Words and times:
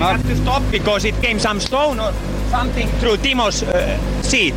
We 0.00 0.06
had 0.06 0.22
to 0.22 0.36
stop 0.36 0.62
because 0.70 1.04
it 1.04 1.14
came 1.16 1.38
some 1.38 1.60
stone 1.60 2.00
or 2.00 2.10
something 2.48 2.88
through 3.00 3.18
Timo's 3.18 3.62
uh, 3.62 3.98
seat, 4.22 4.54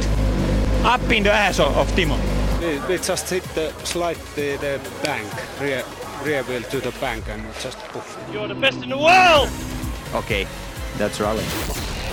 up 0.86 1.02
in 1.12 1.24
the 1.24 1.34
ass 1.34 1.60
of, 1.60 1.76
of 1.76 1.86
Timo. 1.98 2.18
We, 2.62 2.80
we 2.88 2.98
just 2.98 3.30
hit 3.30 3.44
the 3.54 3.74
slide 3.84 4.16
the, 4.36 4.56
the 4.56 4.80
bank, 5.04 5.28
rear, 5.60 5.84
rear 6.24 6.44
wheel 6.44 6.62
to 6.62 6.80
the 6.80 6.92
bank 7.02 7.26
and 7.28 7.44
just 7.60 7.78
poof. 7.90 8.18
You're 8.32 8.48
the 8.48 8.56
best 8.56 8.84
in 8.84 8.88
the 8.88 8.98
world! 8.98 9.50
Okay, 10.16 10.48
that's 10.98 11.20
rally. 11.20 11.44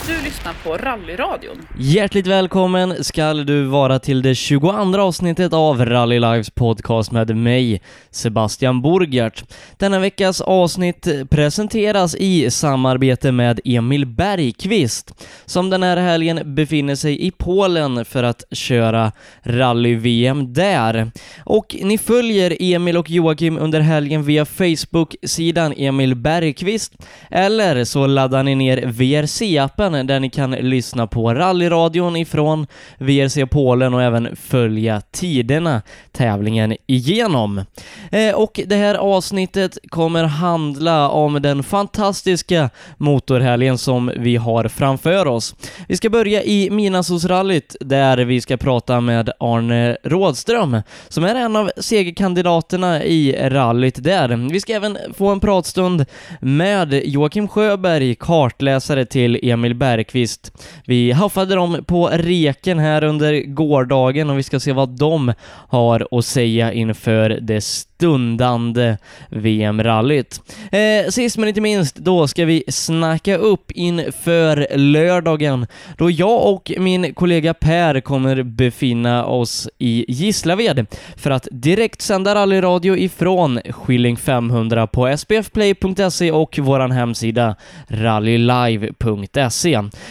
Du 0.06 0.22
lyssnar 0.24 0.54
på 0.64 0.76
Rallyradion. 0.76 1.56
Hjärtligt 1.78 2.26
välkommen 2.26 3.04
skall 3.04 3.46
du 3.46 3.64
vara 3.64 3.98
till 3.98 4.22
det 4.22 4.34
22 4.34 4.98
avsnittet 4.98 5.52
av 5.52 5.84
Rally 5.86 6.20
Lives 6.20 6.50
podcast 6.50 7.12
med 7.12 7.36
mig, 7.36 7.82
Sebastian 8.10 8.82
Borgert. 8.82 9.44
Denna 9.76 9.98
veckas 9.98 10.40
avsnitt 10.40 11.08
presenteras 11.30 12.14
i 12.14 12.50
samarbete 12.50 13.32
med 13.32 13.60
Emil 13.64 14.06
Bergqvist, 14.06 15.26
som 15.44 15.70
den 15.70 15.82
här 15.82 15.96
helgen 15.96 16.54
befinner 16.54 16.94
sig 16.94 17.26
i 17.26 17.30
Polen 17.30 18.04
för 18.04 18.22
att 18.22 18.44
köra 18.52 19.12
rally-VM 19.42 20.52
där. 20.52 21.10
Och 21.44 21.76
ni 21.82 21.98
följer 21.98 22.56
Emil 22.60 22.96
och 22.96 23.10
Joakim 23.10 23.58
under 23.58 23.80
helgen 23.80 24.22
via 24.22 24.44
Facebook-sidan 24.44 25.74
Emil 25.76 26.14
Bergqvist, 26.14 26.92
eller 27.30 27.84
så 27.84 28.06
laddar 28.06 28.42
ni 28.42 28.54
ner 28.54 28.76
VRC-appen 28.86 29.89
där 29.92 30.20
ni 30.20 30.30
kan 30.30 30.50
lyssna 30.50 31.06
på 31.06 31.34
rallyradion 31.34 32.16
ifrån 32.16 32.66
VRC 32.98 33.46
Polen 33.46 33.94
och 33.94 34.02
även 34.02 34.36
följa 34.36 35.00
tiderna 35.00 35.82
tävlingen 36.12 36.76
igenom. 36.86 37.64
Eh, 38.12 38.34
och 38.34 38.60
det 38.66 38.76
här 38.76 38.94
avsnittet 38.94 39.78
kommer 39.88 40.24
handla 40.24 41.08
om 41.08 41.42
den 41.42 41.62
fantastiska 41.62 42.70
motorhelgen 42.96 43.78
som 43.78 44.12
vi 44.16 44.36
har 44.36 44.68
framför 44.68 45.26
oss. 45.26 45.54
Vi 45.88 45.96
ska 45.96 46.10
börja 46.10 46.42
i 46.42 46.70
Minasosrallyt 46.70 47.76
där 47.80 48.18
vi 48.18 48.40
ska 48.40 48.56
prata 48.56 49.00
med 49.00 49.30
Arne 49.40 49.96
Rådström 50.04 50.82
som 51.08 51.24
är 51.24 51.34
en 51.34 51.56
av 51.56 51.70
segerkandidaterna 51.76 53.04
i 53.04 53.48
rallyt 53.48 54.04
där. 54.04 54.48
Vi 54.52 54.60
ska 54.60 54.72
även 54.72 54.98
få 55.14 55.28
en 55.28 55.40
pratstund 55.40 56.04
med 56.40 57.02
Joakim 57.04 57.48
Sjöberg, 57.48 58.14
kartläsare 58.14 59.04
till 59.04 59.38
Emil 59.42 59.74
Bergqvist. 59.80 60.52
Vi 60.84 61.12
haffade 61.12 61.54
dem 61.54 61.84
på 61.86 62.08
reken 62.12 62.78
här 62.78 63.04
under 63.04 63.40
gårdagen 63.40 64.30
och 64.30 64.38
vi 64.38 64.42
ska 64.42 64.60
se 64.60 64.72
vad 64.72 64.88
de 64.98 65.32
har 65.68 66.08
att 66.10 66.24
säga 66.24 66.72
inför 66.72 67.30
det 67.30 67.60
stundande 67.60 68.96
VM-rallyt. 69.28 70.40
Eh, 70.72 71.10
sist 71.10 71.38
men 71.38 71.48
inte 71.48 71.60
minst, 71.60 71.96
då 71.96 72.28
ska 72.28 72.44
vi 72.44 72.64
snacka 72.68 73.36
upp 73.36 73.70
inför 73.70 74.76
lördagen 74.76 75.66
då 75.98 76.10
jag 76.10 76.46
och 76.54 76.72
min 76.78 77.14
kollega 77.14 77.54
Per 77.54 78.00
kommer 78.00 78.42
befinna 78.42 79.24
oss 79.24 79.68
i 79.78 80.04
Gislaved 80.08 80.86
för 81.16 81.30
att 81.30 81.48
direkt 81.50 82.02
sända 82.02 82.34
rallyradio 82.34 82.96
ifrån 82.96 83.60
Skilling 83.70 84.16
500 84.16 84.86
på 84.86 85.16
sbfplay.se 85.16 86.32
och 86.32 86.58
vår 86.62 86.88
hemsida 86.88 87.56
rallylive.se. 87.88 89.69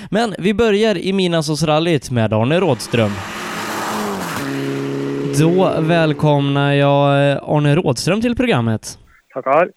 Men 0.09 0.35
vi 0.39 0.53
börjar 0.53 0.97
i 0.97 1.13
Midnattsåsrallyt 1.13 2.11
med 2.11 2.33
Arne 2.33 2.59
Rådström. 2.59 3.11
Då 5.39 5.71
välkomnar 5.79 6.73
jag 6.73 7.09
Arne 7.43 7.75
Rådström 7.75 8.21
till 8.21 8.35
programmet. 8.35 8.97
Tackar. 9.33 9.69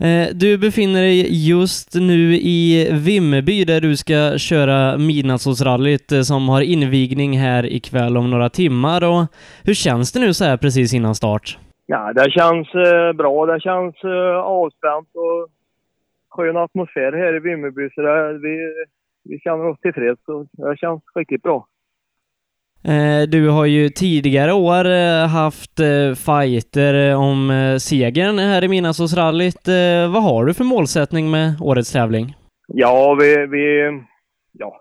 Eh, 0.00 0.28
Du 0.34 0.58
befinner 0.58 1.02
dig 1.02 1.48
just 1.48 1.94
nu 1.94 2.34
i 2.34 2.88
Vimmerby 2.92 3.64
där 3.64 3.80
du 3.80 3.96
ska 3.96 4.38
köra 4.38 4.98
Midnattsåsrallyt 4.98 6.12
eh, 6.12 6.20
som 6.20 6.48
har 6.48 6.60
invigning 6.60 7.38
här 7.38 7.66
ikväll 7.66 8.16
om 8.16 8.30
några 8.30 8.48
timmar. 8.48 9.04
Och 9.04 9.26
hur 9.64 9.74
känns 9.74 10.12
det 10.12 10.20
nu 10.20 10.34
så 10.34 10.44
här 10.44 10.56
precis 10.56 10.94
innan 10.94 11.14
start? 11.14 11.58
Ja, 11.86 12.12
det 12.12 12.30
känns 12.30 12.68
eh, 12.74 13.12
bra. 13.12 13.46
Det 13.46 13.60
känns 13.60 13.94
eh, 14.04 14.36
avspänt 14.36 15.08
och 15.14 15.48
skön 16.36 16.56
atmosfär 16.56 17.12
här 17.12 17.36
i 17.36 17.40
Vimmerby. 17.40 17.90
Så 17.94 18.00
det, 18.00 18.38
vi, 18.38 18.72
vi 19.24 19.38
känner 19.38 19.68
oss 19.68 19.80
tillfreds 19.80 20.28
och 20.28 20.46
det 20.52 20.76
känns 20.76 21.02
riktigt 21.14 21.42
bra. 21.42 21.66
Eh, 22.84 23.28
Du 23.28 23.48
har 23.48 23.66
ju 23.66 23.88
tidigare 23.88 24.52
år 24.52 24.84
eh, 24.86 25.26
haft 25.28 25.80
eh, 25.80 26.14
fighter 26.26 27.16
om 27.16 27.38
segern 27.80 28.38
här 28.38 28.64
i 28.64 28.68
Midnattsåsrallyt. 28.68 29.68
Vad 30.14 30.22
har 30.22 30.44
du 30.44 30.54
för 30.54 30.64
målsättning 30.64 31.30
med 31.30 31.46
årets 31.60 31.92
tävling? 31.92 32.26
Ja, 32.68 33.14
vi, 33.20 33.46
vi... 33.46 33.64
Ja. 34.52 34.80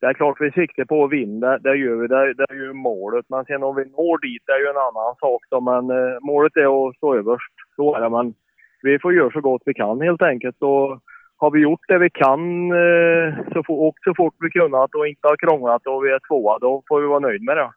Det 0.00 0.06
är 0.06 0.14
klart 0.14 0.36
vi 0.40 0.50
siktar 0.50 0.84
på 0.84 1.04
att 1.04 1.12
vinna. 1.12 1.58
Det 1.58 1.76
gör 1.76 1.96
vi. 1.96 2.06
Det, 2.06 2.34
det 2.34 2.46
är 2.50 2.54
ju 2.54 2.72
målet. 2.72 3.26
Men 3.28 3.44
sen 3.44 3.62
om 3.62 3.76
vi 3.76 3.84
når 3.84 4.18
dit 4.26 4.42
det 4.46 4.52
är 4.52 4.58
ju 4.58 4.66
en 4.66 4.86
annan 4.88 5.14
sak 5.20 5.42
då. 5.50 5.60
Men 5.60 5.84
målet 6.22 6.56
är 6.56 6.88
att 6.88 6.96
stå 6.96 7.14
överst. 7.14 7.54
Så 7.76 7.94
är 7.96 8.00
det. 8.00 8.08
Men 8.08 8.34
vi 8.82 8.98
får 8.98 9.14
göra 9.14 9.30
så 9.30 9.40
gott 9.40 9.62
vi 9.64 9.74
kan 9.74 10.00
helt 10.00 10.22
enkelt. 10.22 10.56
Och 10.60 11.00
har 11.42 11.50
vi 11.50 11.60
gjort 11.60 11.88
det 11.88 11.98
vi 11.98 12.10
kan 12.10 12.40
eh, 12.82 13.34
så 13.52 13.62
få, 13.66 13.74
och 13.88 13.94
så 14.04 14.14
fort 14.14 14.34
vi 14.40 14.50
kunnat 14.50 14.94
och 14.94 15.08
inte 15.08 15.28
har 15.28 15.36
krånglat 15.36 15.86
och 15.86 16.04
vi 16.04 16.10
är 16.10 16.20
tvåa, 16.28 16.58
då 16.58 16.82
får 16.88 17.00
vi 17.00 17.06
vara 17.06 17.26
nöjd 17.28 17.42
med 17.42 17.56
det. 17.56 17.70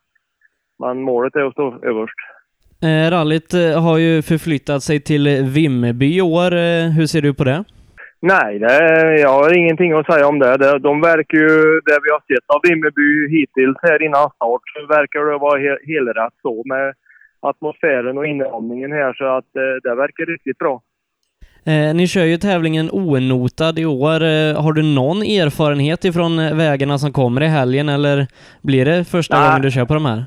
Men 0.79 1.01
målet 1.01 1.35
är 1.35 1.41
att 1.41 1.53
stå 1.53 1.67
överst. 1.91 2.19
Eh, 2.87 3.11
Rallyt 3.11 3.53
eh, 3.53 3.83
har 3.85 3.97
ju 3.97 4.21
förflyttat 4.21 4.83
sig 4.83 4.99
till 4.99 5.25
Vimmerby 5.55 6.17
i 6.17 6.21
år. 6.21 6.51
Hur 6.97 7.05
ser 7.05 7.21
du 7.21 7.33
på 7.33 7.43
det? 7.43 7.63
Nej, 8.21 8.59
det, 8.59 8.75
jag 9.19 9.29
har 9.29 9.57
ingenting 9.57 9.91
att 9.91 10.05
säga 10.11 10.27
om 10.27 10.39
det. 10.39 10.57
det. 10.57 10.79
De 10.79 11.01
verkar 11.01 11.37
ju, 11.37 11.81
det 11.87 11.99
vi 12.03 12.09
har 12.15 12.23
sett 12.27 12.47
av 12.55 12.59
Vimmerby 12.63 13.09
hittills 13.37 13.77
här 13.81 14.03
innan 14.03 14.29
start, 14.29 14.61
så 14.73 14.85
verkar 14.97 15.19
det 15.19 15.37
vara 15.37 15.59
he, 15.59 15.77
helrätt 15.91 16.33
så 16.41 16.63
med 16.65 16.93
atmosfären 17.39 18.17
och 18.17 18.27
inramningen 18.27 18.91
här 18.91 19.13
så 19.13 19.25
att 19.25 19.49
det 19.83 19.95
verkar 19.95 20.25
riktigt 20.25 20.57
bra. 20.57 20.81
Eh, 21.67 21.95
ni 21.95 22.07
kör 22.07 22.25
ju 22.25 22.37
tävlingen 22.37 22.89
onotad 22.91 23.79
i 23.79 23.85
år. 23.85 24.23
Eh, 24.23 24.63
har 24.63 24.73
du 24.73 24.83
någon 24.83 25.17
erfarenhet 25.17 26.05
ifrån 26.05 26.39
eh, 26.39 26.55
vägarna 26.55 26.97
som 26.97 27.11
kommer 27.11 27.41
i 27.43 27.47
helgen 27.47 27.89
eller 27.89 28.27
blir 28.61 28.85
det 28.85 29.05
första 29.05 29.39
Nej. 29.39 29.47
gången 29.47 29.61
du 29.61 29.71
kör 29.71 29.85
på 29.85 29.93
de 29.93 30.05
här? 30.05 30.25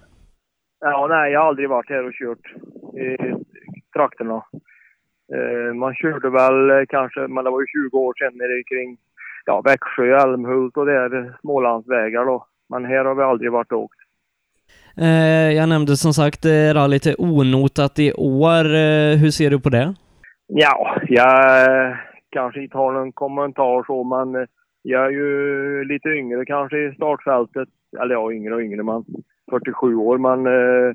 Ja, 0.81 1.07
nej, 1.11 1.33
jag 1.33 1.41
har 1.41 1.49
aldrig 1.49 1.69
varit 1.69 1.91
här 1.91 2.07
och 2.07 2.13
kört 2.13 2.47
i 3.05 3.17
trakterna. 3.97 4.43
Eh, 5.35 5.75
man 5.75 5.95
körde 5.95 6.31
väl 6.31 6.71
eh, 6.71 6.87
kanske, 6.89 7.21
men 7.21 7.45
det 7.45 7.51
var 7.51 7.61
ju 7.61 7.67
20 7.67 7.99
år 7.99 8.15
sedan 8.19 8.39
nere 8.39 8.63
kring 8.63 8.97
ja, 9.47 9.61
Växjö, 9.61 10.23
Älmhult 10.23 10.77
och 10.77 10.87
där 10.87 11.37
Smålandsvägar 11.41 12.25
då. 12.25 12.47
Men 12.69 12.85
här 12.85 13.05
har 13.05 13.15
vi 13.15 13.23
aldrig 13.23 13.53
varit 13.53 13.73
och 13.73 13.79
åkt. 13.79 13.99
Eh, 14.97 15.53
jag 15.53 15.69
nämnde 15.69 15.97
som 15.97 16.15
sagt 16.15 16.47
rallyt 16.75 17.07
är 17.07 17.21
onotat 17.21 17.99
i 17.99 18.13
år. 18.13 18.65
Hur 19.17 19.31
ser 19.31 19.51
du 19.51 19.61
på 19.61 19.69
det? 19.69 19.95
Ja, 20.51 21.01
jag 21.09 21.97
kanske 22.31 22.63
inte 22.63 22.79
har 22.79 22.93
någon 22.93 23.13
kommentar 23.13 23.85
så, 23.87 24.05
men 24.05 24.47
jag 24.83 25.07
är 25.07 25.11
ju 25.11 25.85
lite 25.85 26.09
yngre 26.09 26.45
kanske 26.45 26.79
i 26.79 26.95
startfältet. 26.95 27.69
Eller 28.01 28.15
ja, 28.15 28.33
yngre 28.33 28.55
och 28.55 28.61
yngre, 28.61 28.83
men 28.83 29.05
47 29.51 29.95
år. 29.95 30.19
Men 30.19 30.47
eh, 30.47 30.95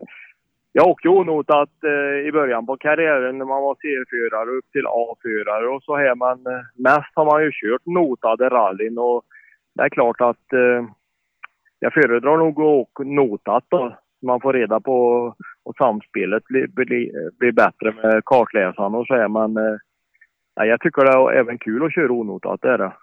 jag 0.72 0.88
åkte 0.88 1.08
ju 1.08 1.14
onotat 1.14 1.70
eh, 1.84 2.28
i 2.28 2.32
början 2.32 2.66
på 2.66 2.78
karriären 2.78 3.38
när 3.38 3.46
man 3.46 3.62
var 3.62 3.76
C-förare 3.76 4.58
upp 4.58 4.72
till 4.72 4.88
A-förare 4.88 5.68
och 5.68 5.84
så 5.84 5.98
här. 5.98 6.16
Men 6.16 6.54
eh, 6.54 6.62
mest 6.76 7.12
har 7.16 7.26
man 7.26 7.44
ju 7.44 7.52
kört 7.52 7.86
notade 7.86 8.50
rallyn 8.50 8.98
och 8.98 9.24
det 9.76 9.84
är 9.84 9.90
klart 9.90 10.22
att 10.22 10.54
eh, 10.54 10.86
jag 11.80 11.94
föredrar 11.94 12.38
nog 12.38 12.62
att 12.62 12.66
åka 12.66 13.04
notat 13.04 13.64
då. 13.70 13.98
Man 14.22 14.42
får 14.42 14.54
reda 14.54 14.80
på 14.80 15.34
och 15.66 15.76
samspelet 15.76 16.44
blir, 16.46 16.68
blir, 16.68 17.30
blir 17.40 17.52
bättre 17.52 17.92
med 17.92 18.26
kartläsaren 18.26 18.96
och 18.96 19.08
så 19.08 19.14
här. 19.14 19.28
Men 19.28 19.58
eh, 19.58 19.78
ja, 20.56 20.66
jag 20.66 20.80
tycker 20.82 21.06
det 21.06 21.12
är 21.12 21.40
även 21.40 21.58
kul 21.58 21.86
att 21.86 21.94
köra 21.94 22.12
onotat, 22.12 22.60
det 22.62 22.70
är 22.70 22.78
det. 22.78 22.94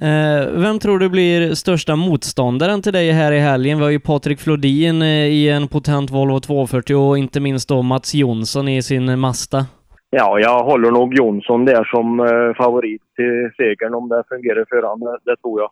Eh, 0.00 0.60
vem 0.62 0.78
tror 0.78 0.98
du 0.98 1.08
blir 1.08 1.54
största 1.54 1.96
motståndaren 1.96 2.82
till 2.82 2.92
dig 2.92 3.10
här 3.10 3.32
i 3.32 3.38
helgen? 3.38 3.78
Vi 3.78 3.84
har 3.84 3.90
ju 3.90 4.00
Patrik 4.00 4.40
Flodin 4.40 5.02
eh, 5.02 5.08
i 5.08 5.48
en 5.48 5.68
potent 5.68 6.10
Volvo 6.10 6.40
240 6.40 6.96
och 6.96 7.18
inte 7.18 7.40
minst 7.40 7.68
då 7.68 7.82
Mats 7.82 8.14
Jonsson 8.14 8.68
i 8.68 8.82
sin 8.82 9.18
Mazda. 9.18 9.66
Ja, 10.10 10.40
jag 10.40 10.64
håller 10.64 10.90
nog 10.90 11.14
Jonsson 11.14 11.64
där 11.64 11.84
som 11.84 12.20
eh, 12.20 12.54
favorit 12.64 13.02
till 13.16 13.50
segern 13.56 13.94
om 13.94 14.08
det 14.08 14.22
fungerar 14.28 14.64
för 14.68 14.82
honom. 14.82 15.18
Det 15.24 15.36
tror 15.36 15.60
jag. 15.60 15.70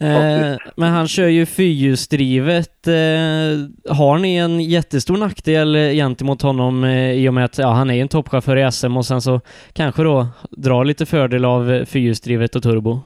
Eh, 0.00 0.56
men 0.76 0.88
han 0.92 1.08
kör 1.08 1.26
ju 1.28 1.46
fyrhjulsdrivet. 1.46 2.86
Eh, 2.86 3.94
har 3.96 4.18
ni 4.18 4.36
en 4.36 4.60
jättestor 4.60 5.16
nackdel 5.16 5.74
gentemot 5.74 6.42
honom 6.42 6.84
eh, 6.84 7.12
i 7.12 7.28
och 7.28 7.34
med 7.34 7.44
att 7.44 7.58
ja, 7.58 7.68
han 7.68 7.90
är 7.90 8.02
en 8.02 8.08
toppchaufför 8.08 8.56
i 8.56 8.72
SM 8.72 8.96
och 8.96 9.06
sen 9.06 9.20
så 9.20 9.40
kanske 9.72 10.02
då 10.02 10.26
drar 10.50 10.84
lite 10.84 11.06
fördel 11.06 11.44
av 11.44 11.84
fyrhjulsdrivet 11.84 12.56
och 12.56 12.62
turbo? 12.62 13.00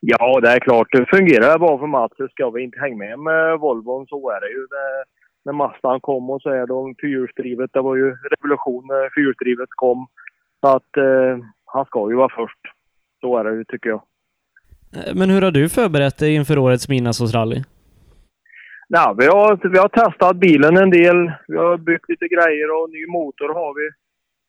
Ja, 0.00 0.40
det 0.40 0.48
är 0.48 0.60
klart. 0.60 0.88
Det 0.92 1.06
fungerar 1.16 1.58
bra 1.58 1.78
för 1.78 1.86
Mats. 1.86 2.16
så 2.16 2.28
Ska 2.28 2.50
vi 2.50 2.62
inte 2.62 2.80
hänga 2.80 2.96
med 2.96 3.18
med 3.18 3.58
Volvon 3.58 4.06
så 4.06 4.30
är 4.30 4.40
det 4.40 4.48
ju 4.48 4.66
det. 4.76 5.04
När 5.44 5.52
Mazdan 5.52 6.00
kom 6.00 6.30
och 6.30 6.42
så 6.42 6.50
är 6.50 6.66
de 6.66 6.94
fyrhjulsdrivet. 7.00 7.70
Det 7.72 7.80
var 7.80 7.96
ju 7.96 8.16
revolution 8.30 8.86
när 8.86 9.14
fyrhjulsdrivet 9.14 9.68
kom. 9.70 10.06
Så 10.60 10.68
att 10.68 10.96
eh, 10.96 11.44
han 11.64 11.84
ska 11.84 12.10
ju 12.10 12.16
vara 12.16 12.32
först. 12.36 12.60
Så 13.20 13.38
är 13.38 13.44
det 13.44 13.54
ju, 13.54 13.64
tycker 13.64 13.88
jag. 13.90 14.02
Men 15.14 15.30
hur 15.30 15.42
har 15.42 15.50
du 15.50 15.68
förberett 15.68 16.18
dig 16.18 16.34
inför 16.34 16.58
årets 16.58 16.88
Midnattsåsrally? 16.88 17.62
Ja, 18.88 19.14
vi, 19.18 19.26
har, 19.26 19.68
vi 19.68 19.78
har 19.78 19.88
testat 19.88 20.36
bilen 20.36 20.76
en 20.76 20.90
del. 20.90 21.32
Vi 21.48 21.56
har 21.56 21.76
byggt 21.76 22.08
lite 22.08 22.28
grejer 22.28 22.82
och 22.82 22.90
ny 22.90 23.06
motor 23.06 23.54
har 23.54 23.74
vi. 23.74 23.90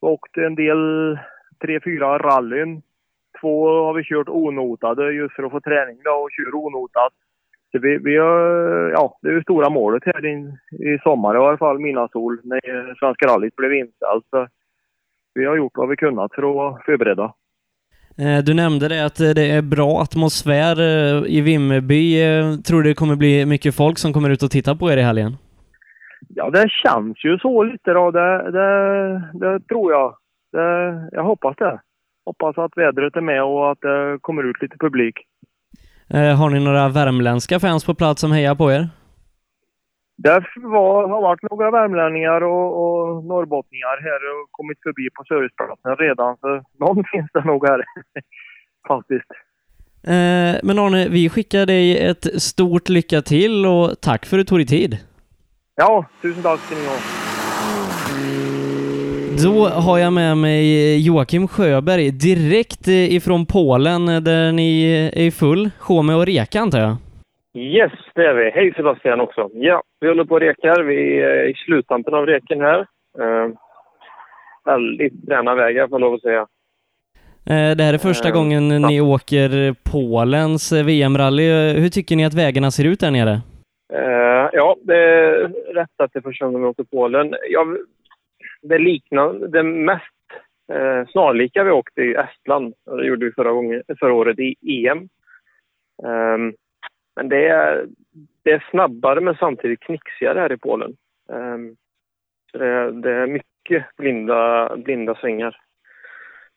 Vi 0.01 0.07
har 0.07 0.11
åkt 0.11 0.37
en 0.37 0.55
del, 0.55 1.17
tre, 1.61 1.79
fyra 1.83 2.17
rallyn. 2.17 2.81
Två 3.41 3.83
har 3.85 3.93
vi 3.93 4.03
kört 4.03 4.29
onotade 4.29 5.11
just 5.11 5.35
för 5.35 5.43
att 5.43 5.51
få 5.51 5.59
träning 5.61 5.97
då 6.03 6.11
och 6.11 6.31
kör 6.31 6.55
onotat. 6.55 7.13
Så 7.71 7.79
vi, 7.79 7.97
vi 7.97 8.17
har, 8.17 8.39
ja, 8.89 9.17
det 9.21 9.27
är 9.29 9.33
ju 9.33 9.41
stora 9.41 9.69
målet 9.69 10.03
här 10.05 10.25
in, 10.25 10.57
i 10.71 10.99
sommar 11.03 11.35
i 11.35 11.37
alla 11.37 11.57
fall, 11.57 11.79
Midnattssol, 11.79 12.39
när 12.43 12.95
Svenska 12.99 13.27
rallyt 13.27 13.55
blev 13.55 13.73
inställt. 13.73 14.25
Så 14.29 14.47
vi 15.33 15.45
har 15.45 15.55
gjort 15.55 15.77
vad 15.77 15.89
vi 15.89 15.95
kunnat 15.95 16.33
för 16.33 16.49
att 16.49 16.55
vara 16.55 16.81
förberedda. 16.85 17.33
Du 18.45 18.53
nämnde 18.53 18.87
det 18.87 19.05
att 19.05 19.19
eh, 19.19 19.29
det 19.29 19.51
är 19.51 19.61
bra 19.61 20.01
atmosfär 20.01 20.79
eh, 20.81 21.23
i 21.37 21.41
Vimmerby. 21.41 22.23
Eh, 22.23 22.55
Tror 22.55 22.83
du 22.83 22.89
det 22.89 22.95
kommer 22.95 23.15
bli 23.15 23.45
mycket 23.45 23.75
folk 23.75 23.97
som 23.97 24.13
kommer 24.13 24.29
ut 24.29 24.43
och 24.43 24.51
titta 24.51 24.75
på 24.75 24.91
er 24.91 24.97
i 24.97 25.01
helgen? 25.01 25.37
Ja, 26.29 26.49
det 26.49 26.65
känns 26.83 27.25
ju 27.25 27.37
så 27.37 27.63
lite 27.63 27.91
då. 27.91 28.11
Det, 28.11 28.51
det, 28.51 28.69
det 29.33 29.59
tror 29.67 29.91
jag. 29.91 30.15
Det, 30.51 31.09
jag 31.11 31.23
hoppas 31.23 31.55
det. 31.57 31.79
Hoppas 32.25 32.57
att 32.57 32.71
vädret 32.77 33.15
är 33.15 33.21
med 33.21 33.43
och 33.43 33.71
att 33.71 33.81
det 33.81 34.17
kommer 34.21 34.43
ut 34.49 34.61
lite 34.61 34.77
publik. 34.79 35.15
Eh, 36.09 36.35
Har 36.35 36.49
ni 36.49 36.59
några 36.59 36.89
värmländska 36.89 37.59
fans 37.59 37.85
på 37.85 37.93
plats 37.93 38.21
som 38.21 38.31
hejar 38.31 38.55
på 38.55 38.71
er? 38.71 38.87
Det 40.17 40.43
var, 40.55 41.09
har 41.09 41.21
varit 41.21 41.51
några 41.51 41.71
värmlänningar 41.71 42.41
och, 42.43 42.67
och 42.83 43.23
norrbottningar 43.25 44.01
här 44.07 44.19
och 44.33 44.51
kommit 44.51 44.77
förbi 44.83 45.09
på 45.15 45.23
serviceplatsen 45.23 45.95
redan. 45.95 46.37
Så 46.41 46.47
någon 46.79 47.03
finns 47.11 47.29
det 47.33 47.45
nog 47.45 47.67
här. 47.67 47.83
Faktiskt. 48.87 49.31
Eh, 50.03 50.55
Men 50.63 50.79
Arne, 50.79 51.07
vi 51.09 51.29
skickar 51.29 51.65
dig 51.65 52.05
ett 52.09 52.41
stort 52.41 52.89
lycka 52.89 53.21
till 53.21 53.65
och 53.65 54.01
tack 54.01 54.25
för 54.25 54.37
att 54.37 54.45
du 54.45 54.49
tog 54.49 54.59
dig 54.59 54.67
tid. 54.67 54.97
Ja, 55.75 56.05
tusen 56.21 56.43
tack 56.43 56.59
ska 56.59 56.75
ni 56.75 56.85
ha. 56.87 56.95
Då 59.43 59.67
har 59.67 59.97
jag 59.97 60.13
med 60.13 60.37
mig 60.37 60.97
Joakim 61.07 61.47
Sjöberg 61.47 62.11
direkt 62.11 62.87
eh, 62.87 63.13
ifrån 63.13 63.45
Polen 63.45 64.09
eh, 64.09 64.21
där 64.21 64.51
ni 64.51 64.83
är 64.83 65.17
i 65.17 65.31
full 65.31 65.69
sjå 65.79 66.01
med 66.01 66.15
att 66.15 66.27
reka 66.27 66.61
antar 66.61 66.79
jag? 66.79 66.97
Yes, 67.57 67.91
det 68.15 68.25
är 68.25 68.33
vi. 68.33 68.49
Hej 68.49 68.73
Sebastian 68.75 69.19
också. 69.21 69.49
Ja, 69.53 69.83
vi 69.99 70.07
håller 70.07 70.25
på 70.25 70.33
och 70.35 70.41
rekar. 70.41 70.83
Vi 70.83 71.21
är 71.21 71.43
i 71.49 71.53
sluttampen 71.53 72.13
av 72.13 72.25
reken 72.25 72.61
här. 72.61 72.79
Eh, 73.19 73.47
väldigt 74.65 75.13
fräna 75.27 75.55
vägar 75.55 75.87
får 75.87 75.93
jag 75.99 76.01
lov 76.01 76.13
att 76.13 76.21
säga. 76.21 76.47
Eh, 77.49 77.75
Det 77.77 77.83
här 77.83 77.93
är 77.93 77.97
första 77.97 78.27
Eh, 78.27 78.33
gången 78.33 78.71
ja. 78.71 78.87
ni 78.87 79.01
åker 79.01 79.75
Polens 79.91 80.71
eh, 80.71 80.85
VM-rally. 80.85 81.73
Hur 81.73 81.89
tycker 81.89 82.15
ni 82.15 82.25
att 82.25 82.33
vägarna 82.33 82.71
ser 82.71 82.85
ut 82.85 82.99
där 82.99 83.11
nere? 83.11 83.41
Eh, 83.93 84.49
ja, 84.53 84.75
det 84.83 84.97
är 84.97 85.47
rätt 85.73 86.01
att 86.03 86.13
det 86.13 86.19
är 86.19 86.21
första 86.21 86.45
gången 86.45 86.61
vi 86.61 86.67
åker 86.67 86.83
Polen. 86.83 87.33
Ja, 87.49 87.65
det 88.61 88.77
liknande, 88.77 89.47
det 89.47 89.63
mest 89.63 90.03
eh, 90.73 91.07
snarlika 91.11 91.63
vi 91.63 91.71
åkte 91.71 92.01
i 92.01 92.13
Estland. 92.13 92.73
Det 92.97 93.05
gjorde 93.05 93.25
vi 93.25 93.31
förra, 93.31 93.51
gången, 93.51 93.83
förra 93.99 94.13
året 94.13 94.39
i 94.39 94.55
EM. 94.87 95.09
Ehm, 96.05 96.53
men 97.17 97.29
det 97.29 97.47
är, 97.47 97.85
det 98.43 98.51
är 98.51 98.67
snabbare 98.71 99.21
men 99.21 99.35
samtidigt 99.35 99.79
knixigare 99.79 100.39
här 100.39 100.51
i 100.51 100.57
Polen. 100.57 100.95
Ehm, 101.33 101.75
så 102.51 102.57
det, 102.57 103.01
det 103.01 103.11
är 103.11 103.27
mycket 103.27 103.85
blinda, 103.97 104.71
blinda 104.77 105.15
svängar. 105.15 105.57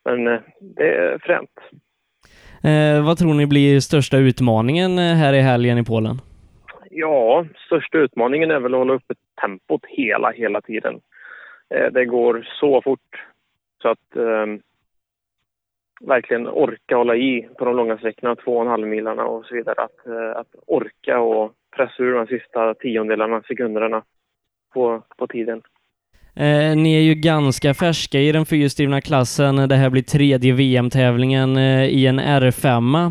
Men 0.04 0.26
eh, 0.28 0.40
det 0.60 0.94
är 0.94 1.18
fränt. 1.18 1.58
Eh, 2.64 3.06
vad 3.06 3.18
tror 3.18 3.34
ni 3.34 3.46
blir 3.46 3.80
största 3.80 4.16
utmaningen 4.16 4.98
eh, 4.98 5.14
här 5.14 5.32
i 5.32 5.40
helgen 5.40 5.78
i 5.78 5.84
Polen? 5.84 6.16
Ja, 6.90 7.46
största 7.66 7.98
utmaningen 7.98 8.50
är 8.50 8.60
väl 8.60 8.74
att 8.74 8.78
hålla 8.78 8.94
uppe 8.94 9.14
tempot 9.40 9.84
hela, 9.88 10.30
hela 10.30 10.60
tiden. 10.60 11.00
Eh, 11.74 11.92
Det 11.92 12.04
går 12.04 12.48
så 12.60 12.82
fort 12.82 13.26
så 13.82 13.88
att 13.88 14.16
eh, 14.16 14.46
verkligen 16.06 16.48
orka 16.48 16.96
hålla 16.96 17.16
i 17.16 17.48
på 17.58 17.64
de 17.64 17.76
långa 17.76 17.98
sträckorna, 17.98 18.36
två 18.36 18.56
och 18.56 18.62
en 18.62 18.68
halv 18.68 18.86
milarna 18.86 19.24
och 19.24 19.44
så 19.44 19.54
vidare. 19.54 19.82
Att, 19.82 20.06
eh, 20.06 20.36
att 20.36 20.54
orka 20.66 21.20
och 21.20 21.52
pressa 21.76 22.02
ur 22.02 22.14
de 22.14 22.26
sista 22.26 22.74
tiondelarna, 22.74 23.42
sekunderna 23.42 24.02
på, 24.74 25.02
på 25.16 25.26
tiden. 25.26 25.62
Eh, 26.34 26.76
ni 26.76 26.94
är 26.94 27.00
ju 27.00 27.14
ganska 27.14 27.74
färska 27.74 28.20
i 28.20 28.32
den 28.32 28.46
fyrhjulsdrivna 28.46 29.00
klassen. 29.00 29.56
Det 29.56 29.76
här 29.76 29.90
blir 29.90 30.02
tredje 30.02 30.52
VM-tävlingen 30.52 31.56
eh, 31.56 31.84
i 31.84 32.06
en 32.06 32.20
R5. 32.20 33.06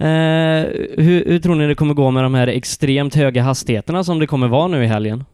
Eh, 0.00 0.70
hur, 1.04 1.24
hur 1.24 1.38
tror 1.38 1.54
ni 1.54 1.66
det 1.66 1.74
kommer 1.74 1.94
gå 1.94 2.10
med 2.10 2.22
de 2.22 2.34
här 2.34 2.46
extremt 2.46 3.14
höga 3.14 3.42
hastigheterna 3.42 4.04
som 4.04 4.18
det 4.18 4.26
kommer 4.26 4.48
vara 4.48 4.68
nu 4.68 4.84
i 4.84 4.86
helgen? 4.86 5.24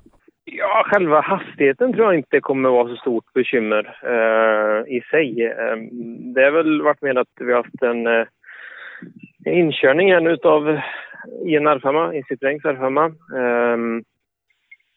Ja, 0.56 0.84
själva 0.86 1.20
hastigheten 1.20 1.92
tror 1.92 2.04
jag 2.06 2.14
inte 2.14 2.40
kommer 2.40 2.68
vara 2.70 2.88
så 2.88 2.96
stort 2.96 3.32
bekymmer 3.32 3.98
eh, 4.02 4.96
i 4.96 5.00
sig. 5.10 5.46
Eh, 5.46 5.76
det 6.34 6.44
har 6.44 6.50
väl 6.50 6.82
varit 6.82 7.02
med 7.02 7.18
att 7.18 7.28
vi 7.40 7.52
har 7.52 7.62
haft 7.62 7.82
en 7.82 8.06
eh, 8.06 8.26
inkörning 9.46 10.12
här 10.12 10.20
nu 10.20 10.30
utav 10.30 10.80
i 11.46 11.56
en 11.56 11.68
R5, 11.68 12.12
i 12.12 12.22
Citroëns 12.22 12.62
R5. 12.62 13.06
Eh, 13.36 14.02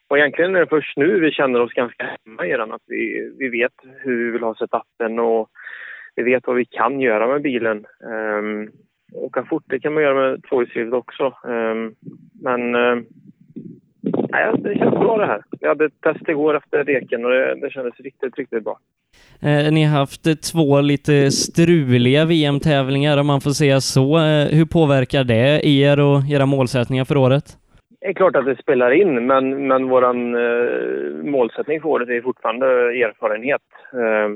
och 0.07 0.17
egentligen 0.17 0.55
är 0.55 0.59
det 0.59 0.67
först 0.67 0.97
nu 0.97 1.19
vi 1.19 1.31
känner 1.31 1.61
oss 1.61 1.73
ganska 1.73 2.03
hemma 2.03 2.45
i 2.45 2.51
den. 2.51 2.71
Att 2.71 2.83
vi, 2.87 3.31
vi 3.39 3.49
vet 3.49 3.73
hur 4.03 4.25
vi 4.25 4.31
vill 4.31 4.43
ha 4.43 4.55
setupen 4.55 5.19
och 5.19 5.49
vi 6.15 6.23
vet 6.23 6.47
vad 6.47 6.55
vi 6.55 6.65
kan 6.65 6.99
göra 7.01 7.27
med 7.27 7.41
bilen. 7.41 7.85
Eh, 8.03 8.69
åka 9.13 9.43
fort, 9.43 9.63
det 9.67 9.79
kan 9.79 9.93
man 9.93 10.03
göra 10.03 10.29
med 10.29 10.43
tvåhjulsdrivet 10.43 10.93
också. 10.93 11.33
Ehm, 11.47 11.95
men 12.43 12.75
eh, 12.75 13.03
nej, 14.37 14.61
det 14.63 14.79
känns 14.79 14.99
bra 14.99 15.17
det 15.17 15.25
här. 15.25 15.43
Vi 15.61 15.67
hade 15.67 15.85
ett 15.85 16.01
test 16.01 16.29
igår 16.29 16.57
efter 16.57 16.83
reken 16.83 17.25
och 17.25 17.31
det, 17.31 17.55
det 17.55 17.69
kändes 17.71 17.99
riktigt, 17.99 18.37
riktigt 18.37 18.63
bra. 18.63 18.79
Eh, 19.41 19.71
ni 19.73 19.83
har 19.83 19.99
haft 19.99 20.27
eh, 20.27 20.33
två 20.33 20.81
lite 20.81 21.31
struliga 21.31 22.25
VM-tävlingar 22.25 23.17
om 23.17 23.27
man 23.27 23.41
får 23.41 23.51
säga 23.51 23.79
så. 23.79 24.17
Eh, 24.17 24.47
hur 24.57 24.65
påverkar 24.65 25.23
det 25.23 25.67
er 25.67 25.99
och 25.99 26.19
era 26.31 26.45
målsättningar 26.45 27.05
för 27.05 27.17
året? 27.17 27.43
Det 28.01 28.07
är 28.07 28.13
klart 28.13 28.35
att 28.35 28.45
det 28.45 28.57
spelar 28.57 28.91
in, 28.91 29.27
men, 29.27 29.67
men 29.67 29.89
vår 29.89 30.03
eh, 30.03 31.23
målsättning 31.23 31.81
för 31.81 31.89
året 31.89 32.09
är 32.09 32.21
fortfarande 32.21 32.65
erfarenhet. 33.05 33.61
Eh, 33.93 34.29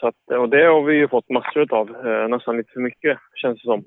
så 0.00 0.06
att, 0.06 0.38
och 0.40 0.48
det 0.48 0.64
har 0.66 0.82
vi 0.82 0.94
ju 0.94 1.08
fått 1.08 1.30
massor 1.30 1.74
av, 1.74 1.88
eh, 2.06 2.28
nästan 2.28 2.56
lite 2.56 2.72
för 2.72 2.80
mycket 2.80 3.18
känns 3.34 3.62
det 3.62 3.64
som. 3.64 3.84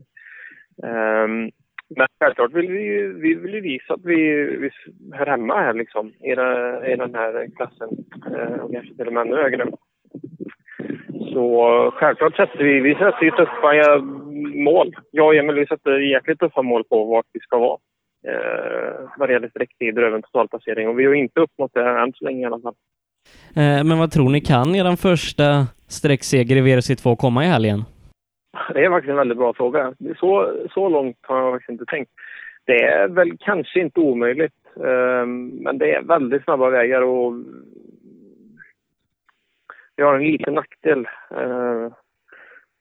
Men 1.96 2.08
självklart 2.20 2.54
vill 2.54 2.68
vi, 2.72 2.84
ju- 2.84 3.14
vi 3.22 3.34
vill 3.36 3.54
ju 3.54 3.62
visa 3.62 3.94
att 3.94 4.06
vi, 4.06 4.16
vi 4.58 4.70
hör 5.14 5.26
hemma 5.26 5.54
här 5.60 5.74
liksom, 5.74 6.14
i, 6.24 6.36
den- 6.36 6.86
i 6.86 6.96
den 6.96 7.16
här 7.16 7.48
klassen 7.56 7.90
eh, 8.36 8.60
och 8.62 8.72
kanske 8.74 8.96
till 8.96 9.08
och 9.08 9.14
med 9.14 9.22
ännu 9.22 9.36
högre. 9.36 9.66
Så 11.34 11.92
självklart 11.96 12.36
sätter 12.36 12.64
vi, 12.64 12.80
vi 12.80 12.94
sätter 12.96 13.24
ju 13.24 13.32
tuffa 13.32 13.76
eh, 13.76 14.02
mål. 14.64 14.96
Jag 15.12 15.28
och 15.28 15.36
Emil 15.36 15.56
vi 15.56 15.66
sätter 15.66 16.00
jäkligt 16.00 16.40
tuffa 16.40 16.62
mål 16.62 16.84
på 16.84 17.06
vart 17.06 17.26
vi 17.34 17.40
ska 17.40 17.58
vara 17.58 17.78
eh, 18.28 19.10
vad 19.18 19.30
det 19.30 19.34
gäller 19.34 19.50
sträcktider 19.50 20.02
över 20.04 20.16
en 20.16 20.22
totalplacering. 20.24 20.88
Och 20.88 21.00
vi 21.00 21.06
har 21.06 21.14
inte 21.14 21.40
uppnått 21.40 21.72
det 21.74 21.90
än 21.90 22.14
så 22.14 22.26
länge 22.26 22.42
i 22.42 22.46
alla 22.46 22.60
fall. 22.60 22.74
Eh, 23.56 23.84
men 23.84 23.98
vad 24.00 24.12
tror 24.12 24.30
ni, 24.30 24.42
kan 24.42 24.76
er 24.76 24.96
första 24.96 25.68
sträckseger 25.88 26.56
i 26.56 26.62
VRC2 26.62 27.16
komma 27.16 27.44
i 27.44 27.48
helgen? 27.48 27.84
Det 28.74 28.86
är 28.86 28.90
faktiskt 28.90 29.10
en 29.10 29.16
väldigt 29.16 29.38
bra 29.38 29.54
fråga. 29.54 29.94
Så, 30.20 30.54
så 30.74 30.90
långt 30.90 31.18
har 31.22 31.40
jag 31.40 31.54
faktiskt 31.54 31.70
inte 31.70 31.86
tänkt. 31.86 32.12
Det 32.66 32.84
är 32.84 33.08
väl 33.08 33.38
kanske 33.40 33.80
inte 33.80 34.00
omöjligt, 34.00 34.78
ehm, 34.86 35.48
men 35.48 35.78
det 35.78 35.96
är 35.96 36.02
väldigt 36.02 36.44
snabba 36.44 36.70
vägar 36.70 37.02
och 37.02 37.34
vi 39.96 40.04
har 40.04 40.16
en 40.16 40.24
liten 40.24 40.54
nackdel 40.54 41.08
eh, 41.32 41.92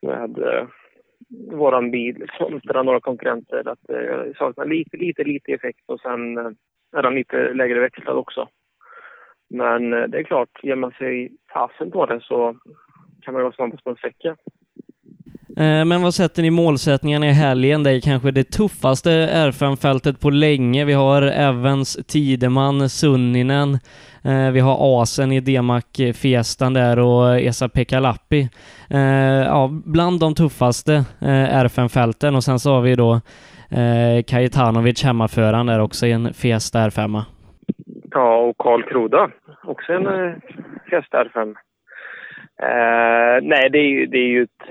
med 0.03 0.31
vår 0.37 1.57
våran 1.57 1.91
bil 1.91 2.27
kontra 2.39 2.83
några 2.83 3.01
konkurrenter. 3.01 3.69
Att 3.69 3.91
eh, 3.91 3.97
det 3.97 4.35
saknar 4.39 4.65
lite, 4.65 4.97
lite, 4.97 5.25
lite 5.25 5.53
effekt 5.53 5.85
och 5.87 6.01
sen 6.01 6.37
är 6.97 7.03
den 7.03 7.15
lite 7.15 7.55
lägre 7.55 7.81
växlad 7.81 8.17
också. 8.17 8.49
Men 9.51 9.91
det 9.91 10.19
är 10.19 10.23
klart, 10.23 10.61
ger 10.63 10.77
man 10.77 10.91
sig 10.91 11.33
fasen 11.53 11.91
på 11.91 12.07
det 12.07 12.21
så 12.21 12.57
kan 13.23 13.35
man 13.35 13.41
ju 13.41 13.45
vara 13.45 13.55
snabbast 13.55 13.85
på 13.85 13.91
en 13.91 13.97
sträcka. 13.97 14.37
Eh, 15.61 15.85
men 15.85 16.03
vad 16.03 16.15
sätter 16.15 16.43
ni 16.43 16.51
målsättningarna 16.51 17.27
i 17.27 17.33
helgen? 17.33 17.83
Det 17.83 17.91
är 17.91 18.01
kanske 18.01 18.31
det 18.31 18.45
tuffaste 18.45 19.11
R5-fältet 19.33 20.21
på 20.21 20.31
länge. 20.31 20.85
Vi 20.85 20.93
har 20.93 21.23
Evans, 21.23 21.99
Tideman, 22.09 22.89
Sunninen. 22.89 23.79
Eh, 24.25 24.51
vi 24.53 24.61
har 24.61 25.03
Asen 25.03 25.33
i 25.33 25.41
Demak 25.41 26.01
Fiestan 26.15 26.75
där 26.75 26.99
och 26.99 27.41
Esa 27.41 27.69
Pekalappi. 27.69 28.49
Eh, 28.91 29.45
ja, 29.45 29.71
bland 29.85 30.21
de 30.21 30.35
tuffaste 30.35 31.05
R5-fälten 31.65 32.35
och 32.35 32.45
sen 32.45 32.59
så 32.59 32.75
har 32.75 32.81
vi 32.81 32.95
då 32.95 33.21
Kajetanovic, 34.27 35.05
hemmaföraren 35.05 35.67
där 35.67 35.81
också 35.81 36.07
i 36.07 36.13
en 36.13 36.35
Fiesta 36.35 36.79
R5. 36.79 37.23
Ja, 38.11 38.37
och 38.37 38.59
Karl 38.59 38.83
Kroda, 38.83 39.31
också 39.65 39.93
en 39.93 40.05
Fiesta 40.91 41.25
R5. 41.25 41.55
Eh, 42.63 43.43
nej, 43.43 43.71
det 43.71 43.79
är, 43.79 43.89
ju, 43.89 44.07
det 44.07 44.19
är 44.19 44.29
ju 44.29 44.43
ett 44.43 44.67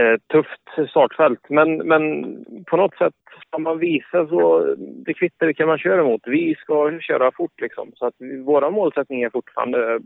jättetufft 0.00 0.90
startfält. 0.90 1.40
Men, 1.48 1.76
men 1.76 2.24
på 2.64 2.76
något 2.76 2.96
sätt 2.96 3.14
ska 3.46 3.58
man 3.58 3.78
visa 3.78 4.26
så 4.26 4.74
det 4.76 5.14
kvittar 5.14 5.46
vilka 5.46 5.66
man 5.66 5.78
kör 5.78 5.98
emot. 5.98 6.22
Vi 6.24 6.54
ska 6.54 7.00
köra 7.00 7.32
fort 7.32 7.60
liksom. 7.60 7.92
Så 7.94 8.06
att 8.06 8.14
våra 8.44 8.70
målsättning 8.70 9.22
är 9.22 9.30
fortfarande 9.30 10.00